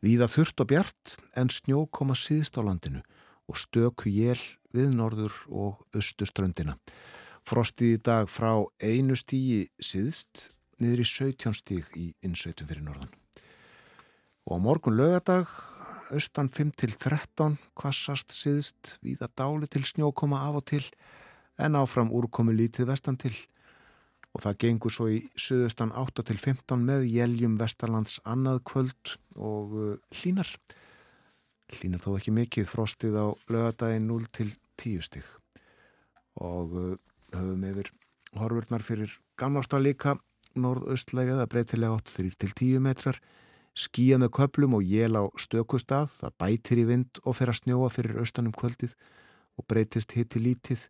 [0.01, 3.05] Víða þurft og bjart en snjó koma síðst á landinu
[3.45, 4.41] og stöku jél
[4.75, 6.77] við norður og austuströndina.
[7.47, 8.51] Frostið í dag frá
[8.83, 13.11] einu stígi síðst niður í 17 stíg í innsveitum fyrir norðan.
[14.47, 15.49] Og á morgun lögadag,
[16.13, 20.83] austan 5 til 13, kvassast síðst viða dáli til snjókoma af og til
[21.59, 23.35] en áfram úrkomi lítið vestan til
[24.35, 29.73] og það gengur svo í söðustan 8 til 15 með jæljum vestarlands annað kvöld og
[29.73, 29.95] uh,
[31.77, 34.49] Hlínar þó ekki mikið frostið á lögadaginn 0 til
[34.81, 35.27] 10 stig.
[36.41, 36.95] Og uh,
[37.35, 37.91] höfum yfir
[38.39, 40.17] horfurnar fyrir gamlásta líka.
[40.57, 43.19] Norðaustlega eða breytilega 8 3 til 10 metrar.
[43.77, 47.91] Skíja með köplum og jél á stökustað það bætir í vind og fer að snjóa
[47.93, 48.97] fyrir austanum kvöldið
[49.61, 50.87] og breytist hitti lítið.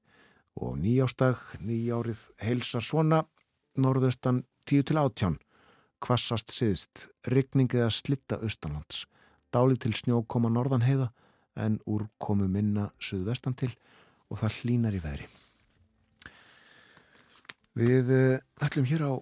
[0.59, 3.25] Og nýjástag nýjárið heilsar svona.
[3.75, 5.37] Norðaustan 10 til 18
[5.99, 9.03] kvassast siðst rigning eða slitta austanlands
[9.53, 11.09] dálið til snjó koma norðan heiða
[11.59, 13.71] en úr komu minna suðvestan til
[14.29, 15.27] og það hlínar í veðri.
[17.79, 19.13] Við eh, ætlum hér á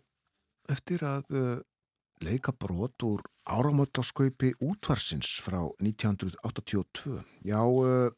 [0.73, 1.57] eftir að eh,
[2.25, 7.21] leika brot úr áramöttaskaupi útvarsins frá 1982.
[7.45, 8.09] Já, eh,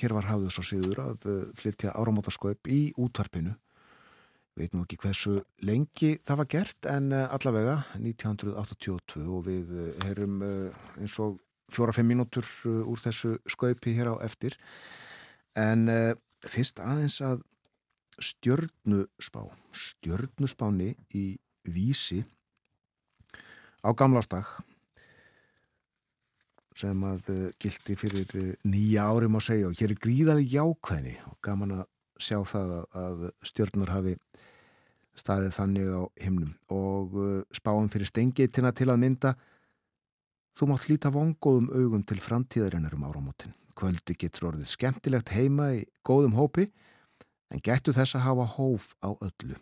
[0.00, 1.28] hér var hafðu svo síður að
[1.58, 3.56] flytja áramöttaskaup í útvarpinu.
[4.58, 9.68] Veit nú ekki hversu lengi það var gert en allavega 1982 og við
[10.02, 10.40] heyrum
[10.98, 11.36] eins og
[11.70, 14.56] fjóra-fimm mínútur úr þessu skaupi hér á eftir.
[15.54, 15.86] En
[16.42, 17.44] fyrst aðeins að
[18.18, 21.26] stjörnusspá, stjörnusspáni í
[21.68, 22.24] vísi
[23.86, 24.48] á gamlástag
[26.78, 27.30] sem að
[27.62, 31.86] gildi fyrir nýja ári má segja og hér er gríðarlega jákvæðni og gaman að
[32.22, 34.14] sjá það að stjörnur hafi
[35.20, 39.34] staðið þannig á himnum og uh, spáum fyrir stengeitina til að mynda
[40.58, 43.54] þú mátt líta vongóðum augum til framtíðarinnar um áramótin.
[43.78, 46.66] Kvöldi getur orðið skemmtilegt heima í góðum hópi
[47.54, 49.58] en gættu þess að hafa hóf á öllu.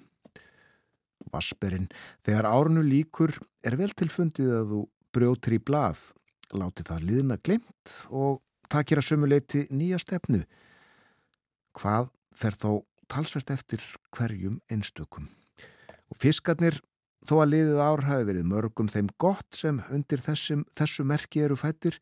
[1.32, 1.88] Vasperinn,
[2.24, 3.34] þegar árunu líkur
[3.66, 4.82] er vel tilfundið að þú
[5.16, 6.10] brjótir í blað,
[6.54, 8.40] láti það liðna glimt og
[8.72, 10.44] takir að sömuleiti nýja stefnu.
[11.76, 12.70] Hvað fer þó
[13.10, 13.82] talsvert eftir
[14.14, 15.28] hverjum einstökum?
[16.12, 16.78] Og fiskarnir,
[17.26, 21.58] þó að liðið ár hafi verið mörgum þeim gott sem undir þessum, þessu merki eru
[21.58, 21.98] fættir,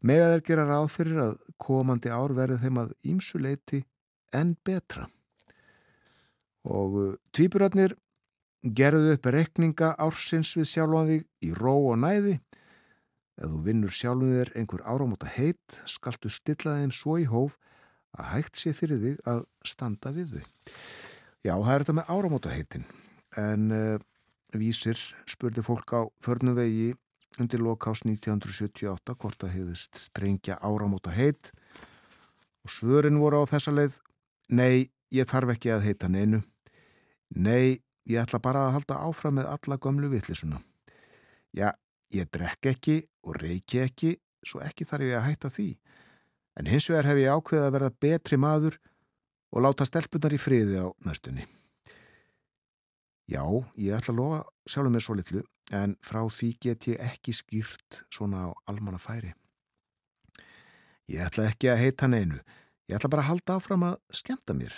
[0.00, 3.82] með að þeir gera ráð fyrir að komandi ár verið þeim að ímsuleiti
[4.36, 5.06] en betra.
[6.64, 7.94] Og uh, tvíburarnir
[8.62, 12.38] gerðu upp rekninga ársins við sjálfan þig í ró og næði.
[13.40, 17.56] Ef þú vinnur sjálfum þér einhver áramóta heit, skaltu stilla þeim svo í hóf
[18.18, 20.50] að hægt sé fyrir þig að standa við þig.
[21.46, 22.84] Já, það er þetta með áramóta heitin.
[23.38, 23.98] En uh,
[24.56, 24.98] vísir
[25.30, 26.94] spurði fólk á förnuvegi
[27.38, 31.52] undir lokás 1978 hvort það hefðist strengja áramóta heit
[32.64, 34.00] og svörin voru á þessa leið
[34.50, 36.40] Nei, ég þarf ekki að heita neinu.
[37.38, 37.78] Nei,
[38.10, 40.58] ég ætla bara að halda áfram með alla gömlu vittlisuna.
[41.54, 41.70] Já,
[42.10, 45.68] ég drekk ekki og reiki ekki, svo ekki þarf ég að hætta því.
[46.58, 48.80] En hins vegar hef ég ákveðið að verða betri maður
[49.54, 51.46] og láta stelpunar í friði á næstunni.
[53.30, 53.44] Já,
[53.78, 58.02] ég ætla að lofa sjálfur mér svo litlu, en frá því get ég ekki skýrt
[58.10, 59.34] svona á almanna færi.
[61.10, 62.40] Ég ætla ekki að heita neinu,
[62.90, 64.72] Ég ætla bara að halda áfram að skemta mér.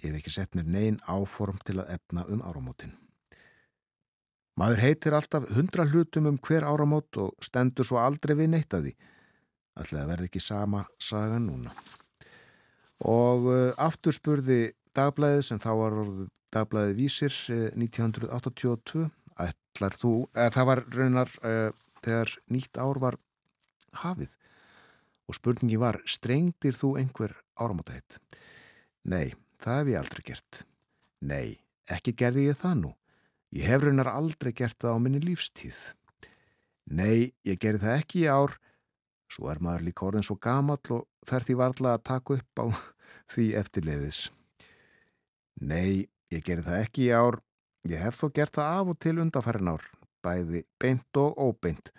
[0.00, 2.94] Ég hef ekki sett mér neyn áform til að efna um áramótin.
[4.56, 8.88] Maður heitir alltaf hundra hlutum um hver áramót og stendur svo aldrei við neitt að
[8.88, 8.92] því.
[9.82, 11.74] Ætla að verði ekki sama saga núna.
[13.12, 14.62] Og uh, aftur spurði
[14.96, 15.98] dagblæðið sem þá var
[16.54, 19.08] dagblæðið vísir uh, 1982.
[19.42, 21.68] Ætlar þú, eða það var raunar uh,
[22.04, 23.18] þegar nýtt ár var
[24.02, 24.34] hafið
[25.30, 28.18] og spurningi var, strengdir þú einhver áramóta hitt?
[29.08, 29.32] Nei,
[29.62, 30.62] það hef ég aldrei gert.
[31.22, 31.46] Nei,
[31.90, 32.92] ekki gerði ég það nú.
[33.52, 35.80] Ég hef raunar aldrei gert það á minni lífstíð.
[36.92, 38.56] Nei, ég gerði það ekki í ár,
[39.32, 42.66] svo er maður líka orðin svo gamall og fer því varla að taka upp á
[43.32, 44.26] því eftirleiðis.
[45.60, 47.40] Nei, ég gerði það ekki í ár,
[47.88, 49.84] ég hef þó gert það af og til undanfærin ár,
[50.24, 51.92] bæði beint og óbeint.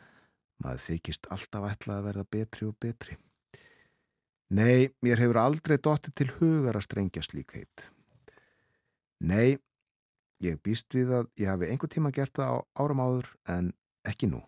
[0.64, 3.18] Maður þykist alltaf ætla að verða betri og betri.
[4.54, 7.90] Nei, mér hefur aldrei dottið til hugar að strengja slík heit.
[9.24, 9.58] Nei,
[10.44, 13.72] ég býst við að ég hafi einhver tíma gert það á áram áður en
[14.08, 14.44] ekki nú.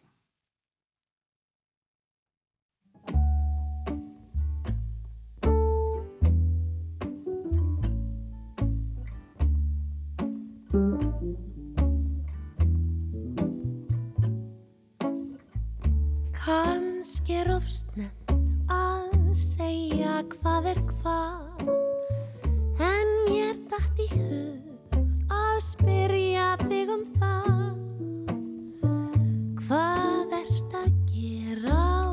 [17.05, 18.31] Kanski er ofsnefnt
[18.73, 21.67] að segja hvað er hvað.
[22.81, 24.97] En mér dætt í hug
[25.29, 27.77] að spyrja þig um það.
[29.67, 32.09] Hvað ert að gera á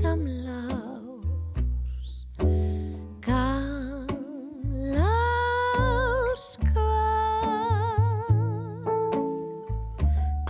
[0.00, 2.16] gamla ás
[3.28, 5.12] Gamla
[5.84, 7.92] ás hvað?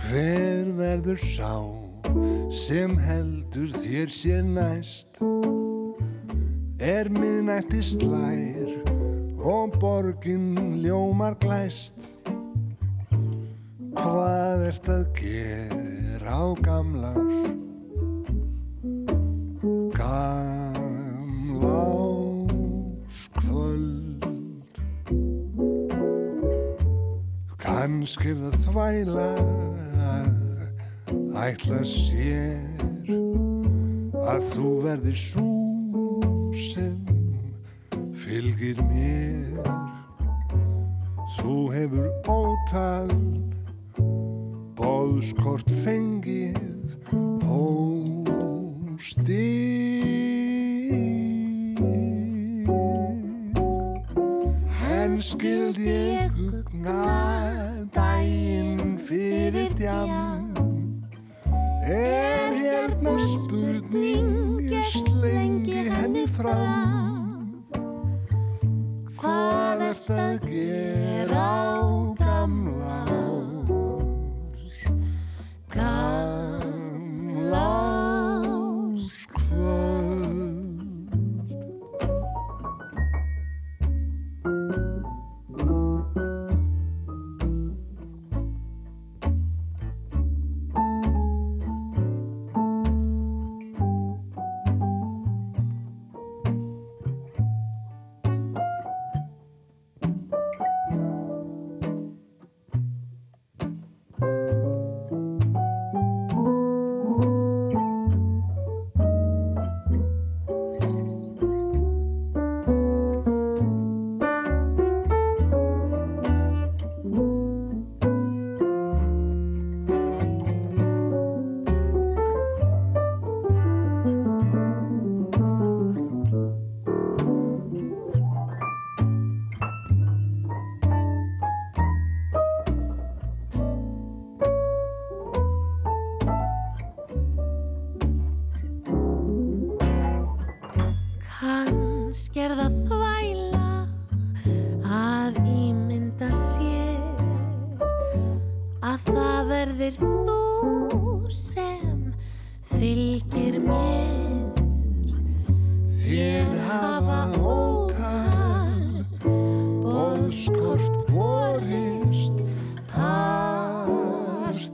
[0.07, 1.80] Hver verður sá
[2.51, 5.21] sem heldur þér sé næst.
[6.81, 8.71] Er miðnætti slær
[9.39, 11.95] og borgin ljómar glæst.
[13.95, 17.39] Hvað ert að gera á gamlás
[19.95, 20.81] Gamlás
[23.37, 24.23] kvöld.
[27.61, 29.29] Kannski er það þvæla
[31.37, 32.59] ætla sér
[34.21, 35.47] að þú verðir svo
[36.55, 36.97] sem
[38.15, 39.61] fylgir mér.
[41.37, 43.09] Þú hefur ótal
[44.77, 46.59] bóðskort fengið
[47.41, 49.47] pósti
[54.91, 57.01] En skildi ég gugna
[57.95, 60.30] daginn fyrir djam
[61.91, 64.61] Er hérna spurning?
[64.71, 66.80] Ég slengi henni fram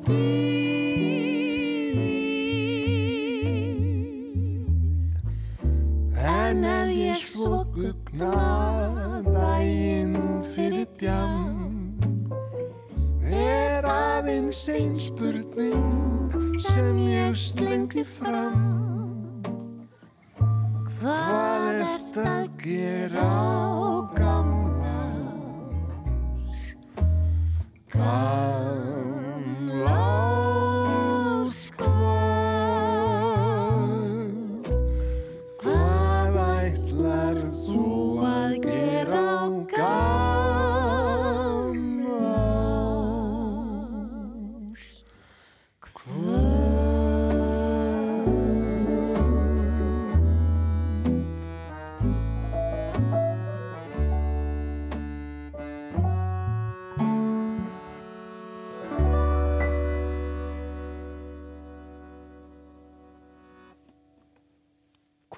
[0.08, 0.48] partí
[6.18, 8.32] En ef ég svo gugna
[9.26, 10.16] daginn
[10.54, 12.00] fyrir djam
[13.28, 15.87] er aðeins einn spurning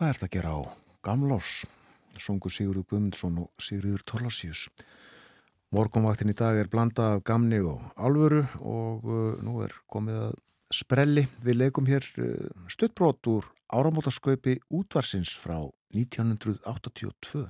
[0.10, 0.62] Hvað ert að gera á
[1.06, 1.50] Gamlás?
[2.18, 4.64] Songu Sigurður Guðmundsson og Sigurður Torlasíus.
[5.70, 10.34] Morgonvaktin í dag er blanda af gamni og alvöru og uh, nú er komið að
[10.80, 11.28] sprelli.
[11.46, 15.60] Við leikum hér uh, stuttbrót úr áramótaskaupi útvarsins frá
[15.94, 17.46] 1982.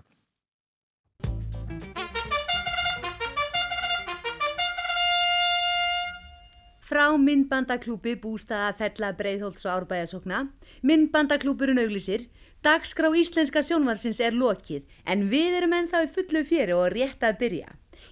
[6.89, 10.39] Frá myndbandaklúpi bústaða Fella Breiðholts og Árbæðasokna.
[10.81, 12.23] Myndbandaklúpurinn auglýsir.
[12.59, 17.37] Dagskrá íslenska sjónvarsins er lokið en við erum ennþá í fullu fjöri og rétt að
[17.39, 17.69] byrja.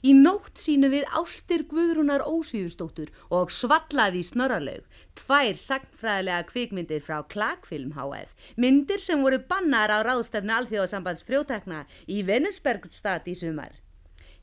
[0.07, 4.85] Í nótt sínum við Ástir Guðrúnar Ósvíðustóttur og Svallaði Snorralaug,
[5.19, 12.21] tvær sagnfræðilega kvikmyndir frá Klagfilm HF, myndir sem voru bannar á ráðstefnu Alþjóðasambands frjótekna í
[12.27, 13.75] Venusbergstad í sumar.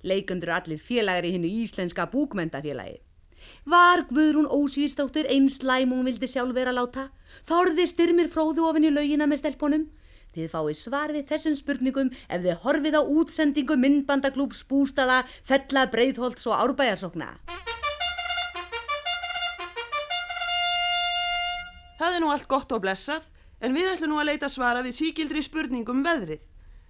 [0.05, 3.01] Leikundur allir félagar í hinnu íslenska búkmyndafélagi.
[3.65, 7.11] Var Guðrún Ósvíðstóttur eins læm hún vildi sjálf vera láta?
[7.49, 9.87] Þorði styrmir fróðu ofin í laugina með stelpunum?
[10.35, 16.49] Þið fáið svar við þessum spurningum ef þið horfið á útsendingu myndbandaklúps bústaða, fella, breiðholts
[16.51, 17.29] og árbæðasokna.
[22.01, 23.29] Það er nú allt gott og blessað,
[23.63, 26.43] en við ætlum nú að leita svara við síkildri spurningum veðrið.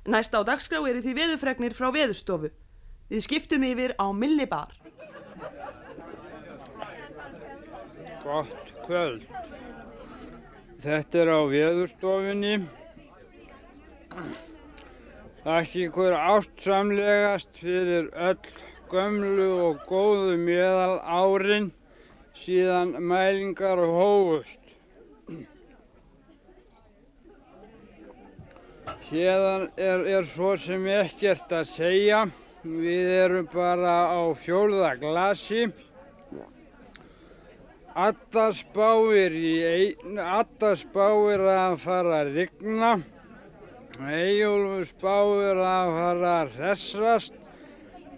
[0.09, 2.51] Næst á dagskrá eru því veðufregnir frá veðustofu.
[3.13, 4.73] Við skiptum yfir á millibar.
[8.25, 9.25] Gott kvöld.
[10.81, 12.55] Þetta er á veðurstofunni.
[15.45, 18.39] Þakki ykkur ástsamlegast fyrir öll
[18.89, 21.69] gömlu og góðu meðal árin
[22.39, 24.61] síðan mælingar hófust.
[29.11, 32.25] Hérðan er, er svo sem ekkert að segja.
[32.65, 35.67] Við erum bara á fjórða glasi.
[37.95, 39.31] Adda spáir
[41.47, 42.89] að fara að rigna.
[44.03, 47.37] Eyjólfur spáir að fara að hressast.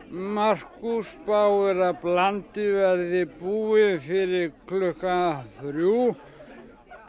[0.09, 6.17] Markus spáir að blandi verði búið fyrir klukka þrjú.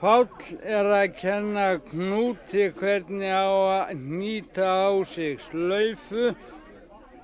[0.02, 0.28] Páll
[0.60, 6.36] er að kenna knúti hvernig á að nýta á sig slaufu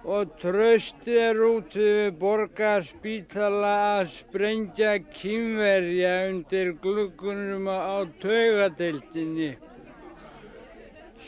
[0.03, 9.53] og trösti er út við borgarspítala að sprengja kynverja undir glukkunum á taugadeildinni.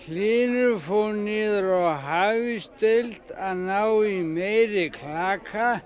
[0.06, 5.80] Hlynur fór niður á hafisteild að ná í meiri klaka.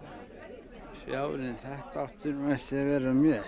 [1.03, 3.47] Sjáðin, þetta áttur nú eftir að vera mér.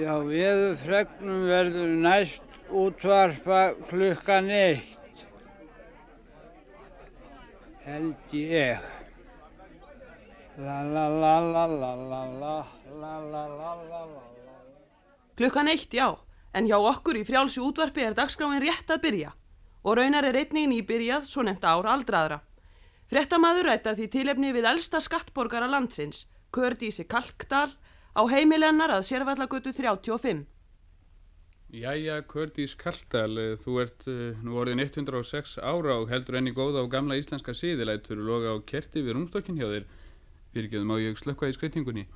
[0.00, 4.99] Já, veðurfregnum verður næst útvarpa klukkan eitt.
[7.90, 8.78] Held ég.
[10.62, 12.54] La la la la la la la
[13.00, 14.22] la la la la la
[15.34, 16.06] Klukkan eitt, já,
[16.54, 19.32] en hjá okkur í frjálsi útvarpi er dagskráin rétt að byrja
[19.82, 22.38] og raunar er einnig nýbyrjað svo nefnt ár aldraðra.
[23.10, 27.72] Frettamæður rætta því tilefni við elsta skattborgara landsins, Kördísi Kalkdal,
[28.14, 30.44] á heimilennar að sérvallagötu 35.
[31.70, 36.82] Jæja, Kördís Kaltal, eh, þú ert uh, nú orðin 106 ára og heldur enni góða
[36.82, 39.86] á gamla íslenska síðilætur og loga á kerti við rúmstokkin hjá þér.
[40.50, 42.08] Fyrirgeðum á ég slökka í skreitingunni.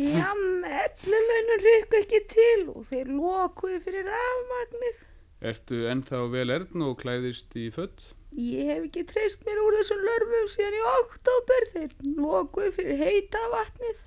[0.00, 0.32] Já,
[0.64, 5.06] mellulaunum rykku ekki til og þeir lokuðu fyrir afmagnið.
[5.52, 8.00] Ertu ennþá vel erdn og klæðist í född?
[8.32, 13.44] Ég hef ekki treyst mér úr þessum lörfum síðan í oktober þeir lokuðu fyrir heita
[13.52, 14.00] vatnið.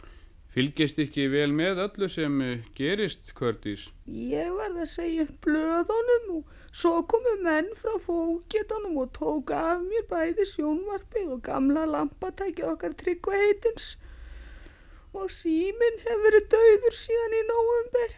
[0.49, 3.84] Fylgist ekki vel með öllu sem eh, gerist, Curtis?
[4.09, 9.84] Ég verði að segja upp blöðunum og svo komu menn frá fókjetanum og tók af
[9.84, 13.91] mér bæði sjónvarpið og gamla lampatækið okkar tryggva heitins.
[15.13, 18.17] Og síminn hefur verið dauður síðan í nóvumber.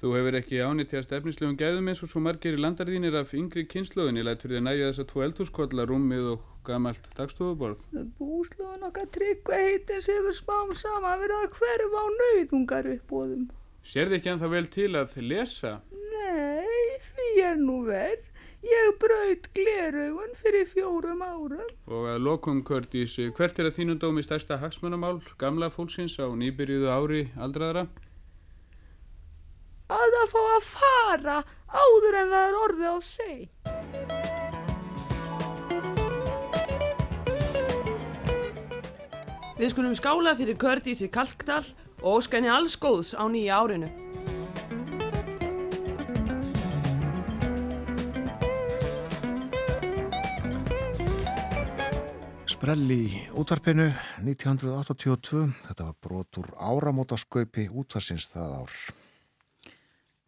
[0.00, 4.24] Þú hefur ekki ánýttjast efnislegum gæðum eins og svo margir í landarðínir af yngri kynnslóðinni
[4.24, 7.84] lætur þið næja þess að tvo eldhúskolla rúmið og gamalt dagstofuborð.
[8.18, 13.46] Búslóðun okkar tryggva heitins hefur spám saman verið að hverfa á nauðungar uppbóðum.
[13.86, 15.76] Sér þið ekki ennþá vel til að lesa?
[15.92, 18.26] Nei, því er nú verð.
[18.60, 21.70] Ég braut gleraugun fyrir fjórum árum.
[21.88, 26.92] Og að lokum, Curtis, hvert er að þínum dómi stærsta hagsmunamál gamla fólksins á nýbyrjuðu
[26.92, 27.86] ári aldraðra?
[29.90, 31.40] Að það fá að fara
[31.72, 34.49] áður en það er orðið á seg.
[39.60, 41.66] Við skulum skála fyrir í Kalkdal
[42.00, 43.90] og óska henni alls góðs á nýja árinu.
[52.48, 53.04] Sprell í
[53.36, 53.90] útvarpinu
[54.24, 55.42] 1982.
[55.66, 58.78] Þetta var brot úr áramótaskaupi útvarsins það ár.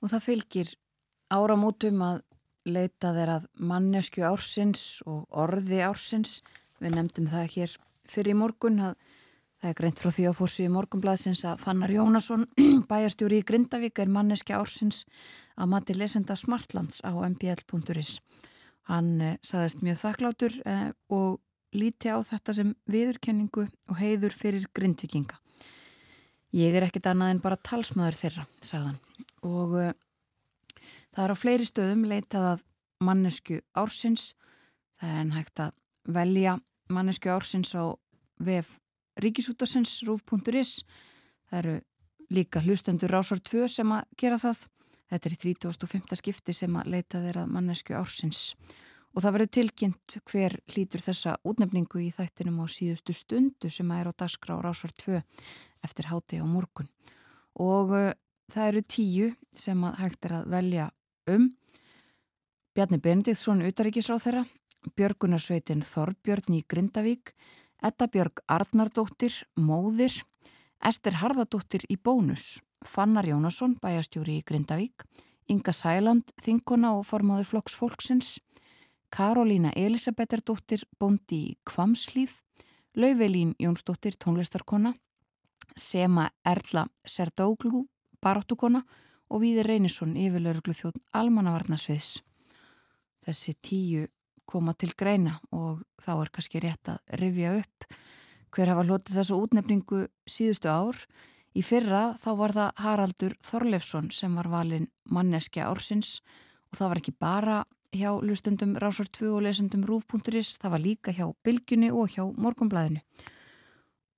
[0.05, 0.75] Og það fylgir
[1.33, 2.21] áramótum að
[2.69, 6.43] leita þeir að mannesku ársins og orði ársins.
[6.85, 9.21] Við nefndum það hér fyrir morgun að
[9.63, 12.49] það er greint frá því á fórsíu morgunblaðsins að Fannar Jónasson,
[12.91, 15.05] bæjarstjóri í Grindavík, er manneski ársins
[15.55, 18.17] að mati lesenda Smartlands á mbl.is.
[18.91, 21.39] Hann eh, saðist mjög þakklátur eh, og
[21.79, 25.39] líti á þetta sem viðurkenningu og heiður fyrir grindvikinga.
[26.53, 28.99] Ég er ekkit annað en bara talsmaður þeirra, sagðan.
[29.47, 29.95] Og uh,
[31.15, 32.67] það er á fleiri stöðum leitað að
[33.01, 34.35] mannesku ársins.
[35.01, 35.73] Það er enn hægt að
[36.19, 36.59] velja
[36.93, 37.97] mannesku ársins á
[38.43, 38.77] vef
[39.21, 40.83] ríkisútasins rúf.is.
[41.51, 41.75] Það eru
[42.33, 44.65] líka hlustendur Rásar 2 sem að gera það.
[45.13, 46.17] Þetta er í 35.
[46.17, 48.55] skipti sem að leita þeirra mannesku ársins.
[49.13, 54.01] Og það verður tilkynnt hver hlýtur þessa útnefningu í þættinum á síðustu stundu sem að
[54.01, 55.21] er á dagskrá Rásar 2
[55.85, 56.89] eftir háti á morgun.
[57.61, 58.13] Og uh,
[58.49, 60.89] það eru tíu sem að hægt er að velja
[61.29, 61.51] um.
[62.73, 64.47] Bjarni Benediktsson, utaríkisráð þeirra,
[64.97, 67.35] Björgunarsveitin Þorbjörn í Grindavík,
[67.83, 70.15] Edda Björg Arnardóttir, Móðir,
[70.79, 75.03] Ester Harðardóttir í Bónus, Fannar Jónasson, bæjastjóri í Grindavík,
[75.51, 78.37] Inga Sæland, Þinkona og formáður flokks fólksins,
[79.11, 82.39] Karolína Elisabethardóttir, Bondi í Kvamslíð,
[82.95, 84.95] Lauvelín Jónsdóttir, tónlistarkona,
[85.75, 87.89] Sema Erla Serdóglú,
[88.23, 88.85] baráttukona
[89.27, 92.21] og Víði Reynisson, yfirlauruglu þjóðn Almannavarnasviðs.
[93.27, 94.07] Þessi tíu
[94.49, 97.87] koma til greina og þá er kannski rétt að rifja upp
[98.53, 100.99] hver hafa hlotið þessu útnefningu síðustu ár.
[101.57, 106.21] Í fyrra þá var það Haraldur Þorleifsson sem var valin manneskja ársins
[106.73, 107.59] og það var ekki bara
[107.93, 113.03] hjá hlustundum Rásar 2 og lesundum Rúf.is, það var líka hjá Bilgjunni og hjá Morgonblæðinu.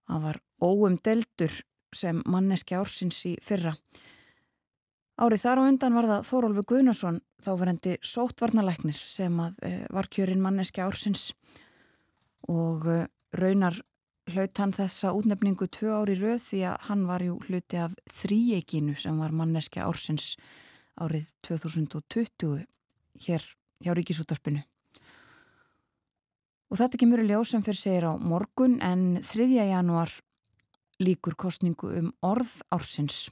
[0.07, 1.57] Það var óumdeldur
[1.95, 3.75] sem manneskja ársins í fyrra.
[5.15, 10.43] Árið þar á undan var það Þórólfi Guðnason, þáverendi sótvarnalæknir sem að, e, var kjörinn
[10.43, 11.29] manneskja ársins
[12.51, 12.97] og e,
[13.39, 13.79] raunar
[14.33, 18.97] hlaut hann þessa útnefningu tvö ári rauð því að hann var jú hluti af þríeikinu
[18.99, 20.35] sem var manneskja ársins
[20.99, 22.65] árið 2020
[23.27, 23.47] hér
[23.85, 24.65] hjá Ríkisútarpinu.
[26.73, 29.47] Og þetta kemur í ljós sem fyrir segir á morgun en 3.
[29.47, 30.11] januar
[30.99, 33.29] líkur kostningu um orð ársins.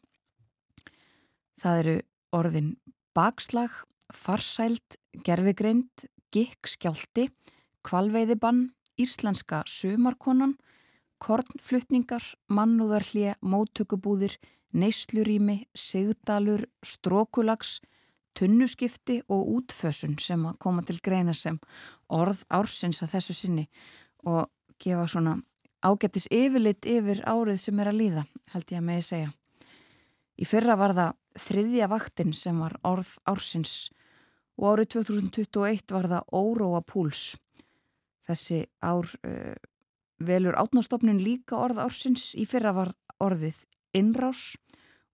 [1.62, 1.96] Það eru
[2.34, 2.70] orðin
[3.14, 3.70] bakslag,
[4.10, 7.28] farsælt, gerfigreind, gikkskjálti,
[7.86, 10.56] kvalveiðibann, íslenska sömarkonan,
[11.22, 14.34] kornflutningar, mannúðarhlje, móttökubúðir,
[14.74, 17.78] neyslurími, sigdalur, strókulags,
[18.34, 21.60] tunnuskipti og útfösun sem að koma til greina sem
[22.10, 23.68] orð ársins að þessu sinni
[24.26, 24.48] og
[24.82, 25.36] gefa svona
[25.84, 29.32] ágættis yfirleitt yfir árið sem er að líða, held ég að megi segja.
[30.40, 33.90] Í fyrra var það þriðja vaktin sem var orð ársins
[34.60, 37.22] og árið 2021 var það óróa púls.
[38.28, 39.54] Þessi ár uh,
[40.22, 42.92] velur átnástofnun líka orð ársins, í fyrra var
[43.22, 43.64] orðið
[43.96, 44.52] innrás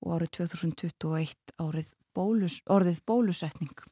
[0.04, 3.84] og árið 2021 árið bólus, orðið bólusetning.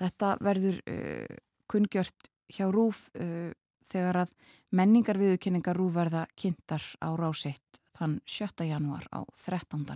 [0.00, 1.38] Þetta verður uh,
[1.70, 3.54] kungjört hjá Rúf uh,
[3.90, 4.34] þegar að
[4.74, 8.66] menningar viðurkenningar Rúf verða kynntar á rásitt þann 7.
[8.66, 9.86] janúar á 13.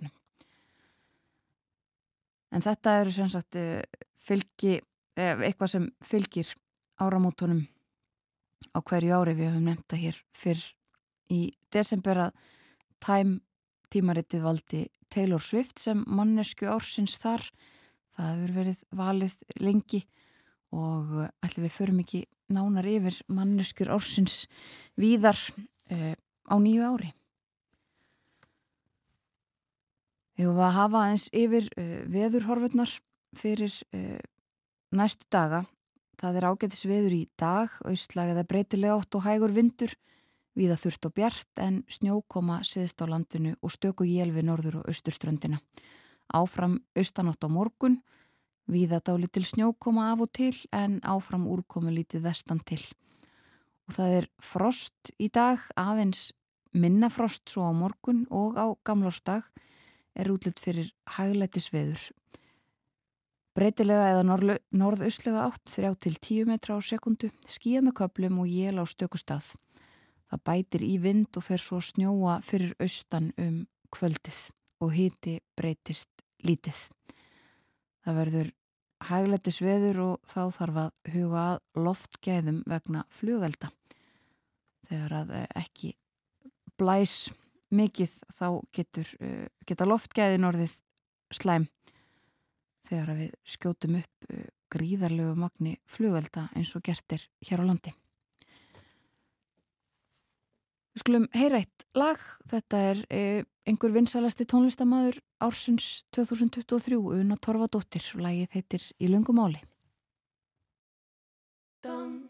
[2.54, 3.82] En þetta eru sem sagt uh,
[4.18, 4.78] fylgi,
[5.18, 6.52] eitthvað sem fylgir
[7.02, 7.64] áramótonum
[8.74, 10.62] á hverju ári við höfum nefnda hér fyrr
[11.32, 11.40] í
[11.74, 12.46] desember að
[12.98, 13.38] Time
[13.94, 17.44] tímaritið valdi Taylor Swift sem mannesku ársins þar.
[18.16, 20.00] Það hefur verið valið lengi
[20.74, 21.12] og
[21.46, 24.48] ætlum við förum ekki nánar yfir manneskur ársins
[24.98, 25.38] víðar
[25.88, 27.12] á nýju ári.
[30.38, 32.92] Við höfum að hafa eins yfir uh, veðurhorfurnar
[33.36, 34.20] fyrir uh,
[34.94, 35.64] næstu daga.
[36.18, 39.90] Það er ágætis veður í dag, austlag eða breytilega átt og hægur vindur,
[40.58, 44.88] viða þurft og bjart en snjókoma siðst á landinu og stöku jél við norður og
[44.90, 45.58] austurströndina.
[46.30, 48.00] Áfram austanátt á morgun,
[48.70, 52.82] viða dáli til snjókoma af og til en áfram úrkomu lítið vestan til.
[53.90, 56.28] Og það er frost í dag, aðeins
[56.78, 59.46] minna frost svo á morgun og á gamlársdag
[60.18, 62.08] er útlut fyrir hæglætisveður.
[63.58, 64.24] Breytilega eða
[64.78, 69.56] norðaustlega átt 3-10 metra á sekundu, skíða með köplum og jél á stökustaf.
[70.28, 73.64] Það bætir í vind og fer svo snjóa fyrir austan um
[73.94, 74.38] kvöldið
[74.84, 76.10] og hiti breytist
[76.44, 76.76] lítið.
[78.04, 78.52] Það verður
[79.08, 83.72] hægletis veður og þá þarf að huga að loftgæðum vegna flugelda.
[84.88, 85.92] Þegar að ekki
[86.78, 87.28] blæs
[87.74, 89.10] mikið þá getur,
[89.68, 90.78] geta loftgæðin orðið
[91.36, 91.66] slæm
[92.88, 94.28] þegar við skjótum upp
[94.72, 97.92] gríðarlegu magni flugelda eins og gertir hér á landi.
[100.96, 108.08] Við skulum heyra eitt lag, þetta er eh, einhver vinsalasti tónlistamæður ársins 2023, Una Torfadóttir,
[108.18, 109.62] lagið heitir Í lungumáli.
[111.86, 112.27] Hvenær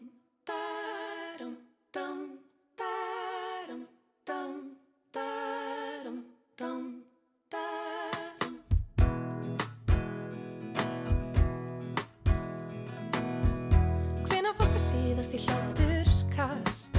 [15.39, 16.97] í hláturskast?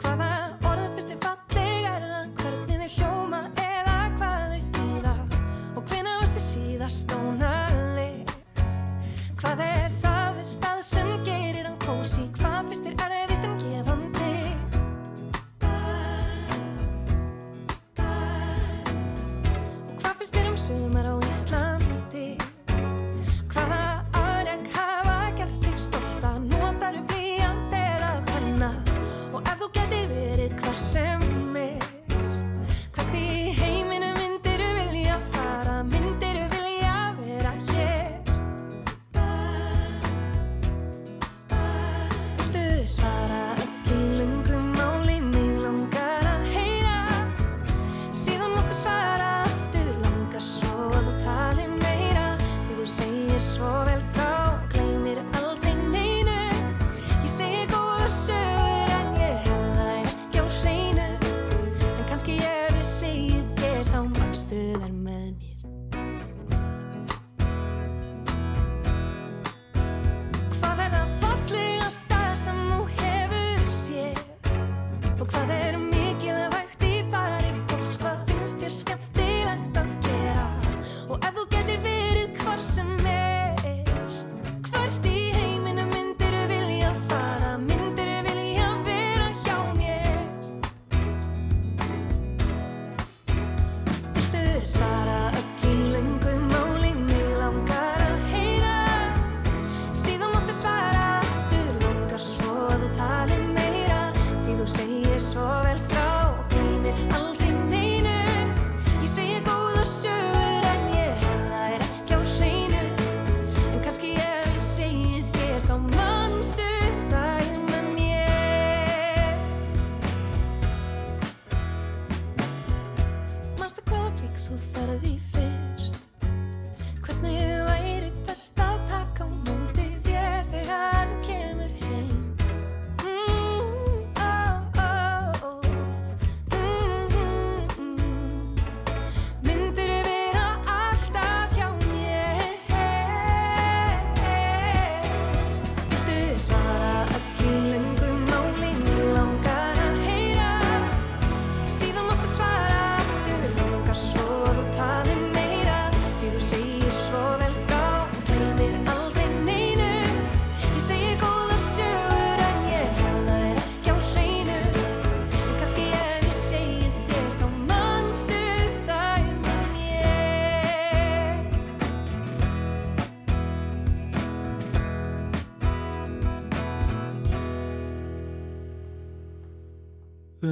[0.00, 0.28] Hvaða
[0.70, 2.28] orð finnst þið falleg er það?
[2.40, 5.14] Hvernig þið hljóma eða hvað þið þýða?
[5.74, 8.32] Og hvenær varstu síðast ónaleg?
[9.40, 12.24] Hvað er það við stað sem gerir hann kósi?
[12.38, 12.49] Hvað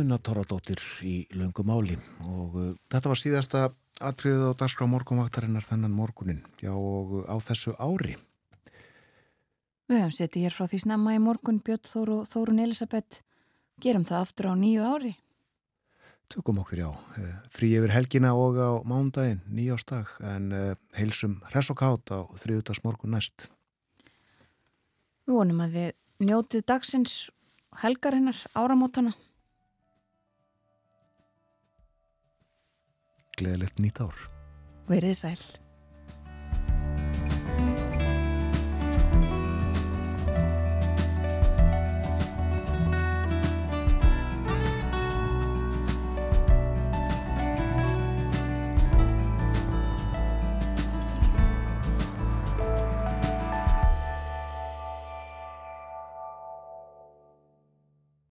[0.08, 3.64] Una Tóradóttir í löngu máli og uh, þetta var síðasta
[4.00, 8.14] atriðið á dagskrá morgunvaktarinnar þennan morgunin já og uh, á þessu ári
[9.88, 13.20] Við höfum setið hér frá því snemma í morgun Björn Þór og Þórun Elisabeth.
[13.80, 15.12] Gerum það aftur á nýju ári.
[16.32, 21.68] tökum okkur já, uh, frí yfir helgina og á mándaginn, nýjástag en uh, heilsum hress
[21.68, 23.50] og kátt á þriðutags morgun næst
[25.28, 27.30] Við vonum að þið njótið dagsins
[27.82, 29.12] helgarinnar áramótana.
[33.38, 34.16] Gleðilegt nýtt ár
[34.88, 35.40] Verið sæl.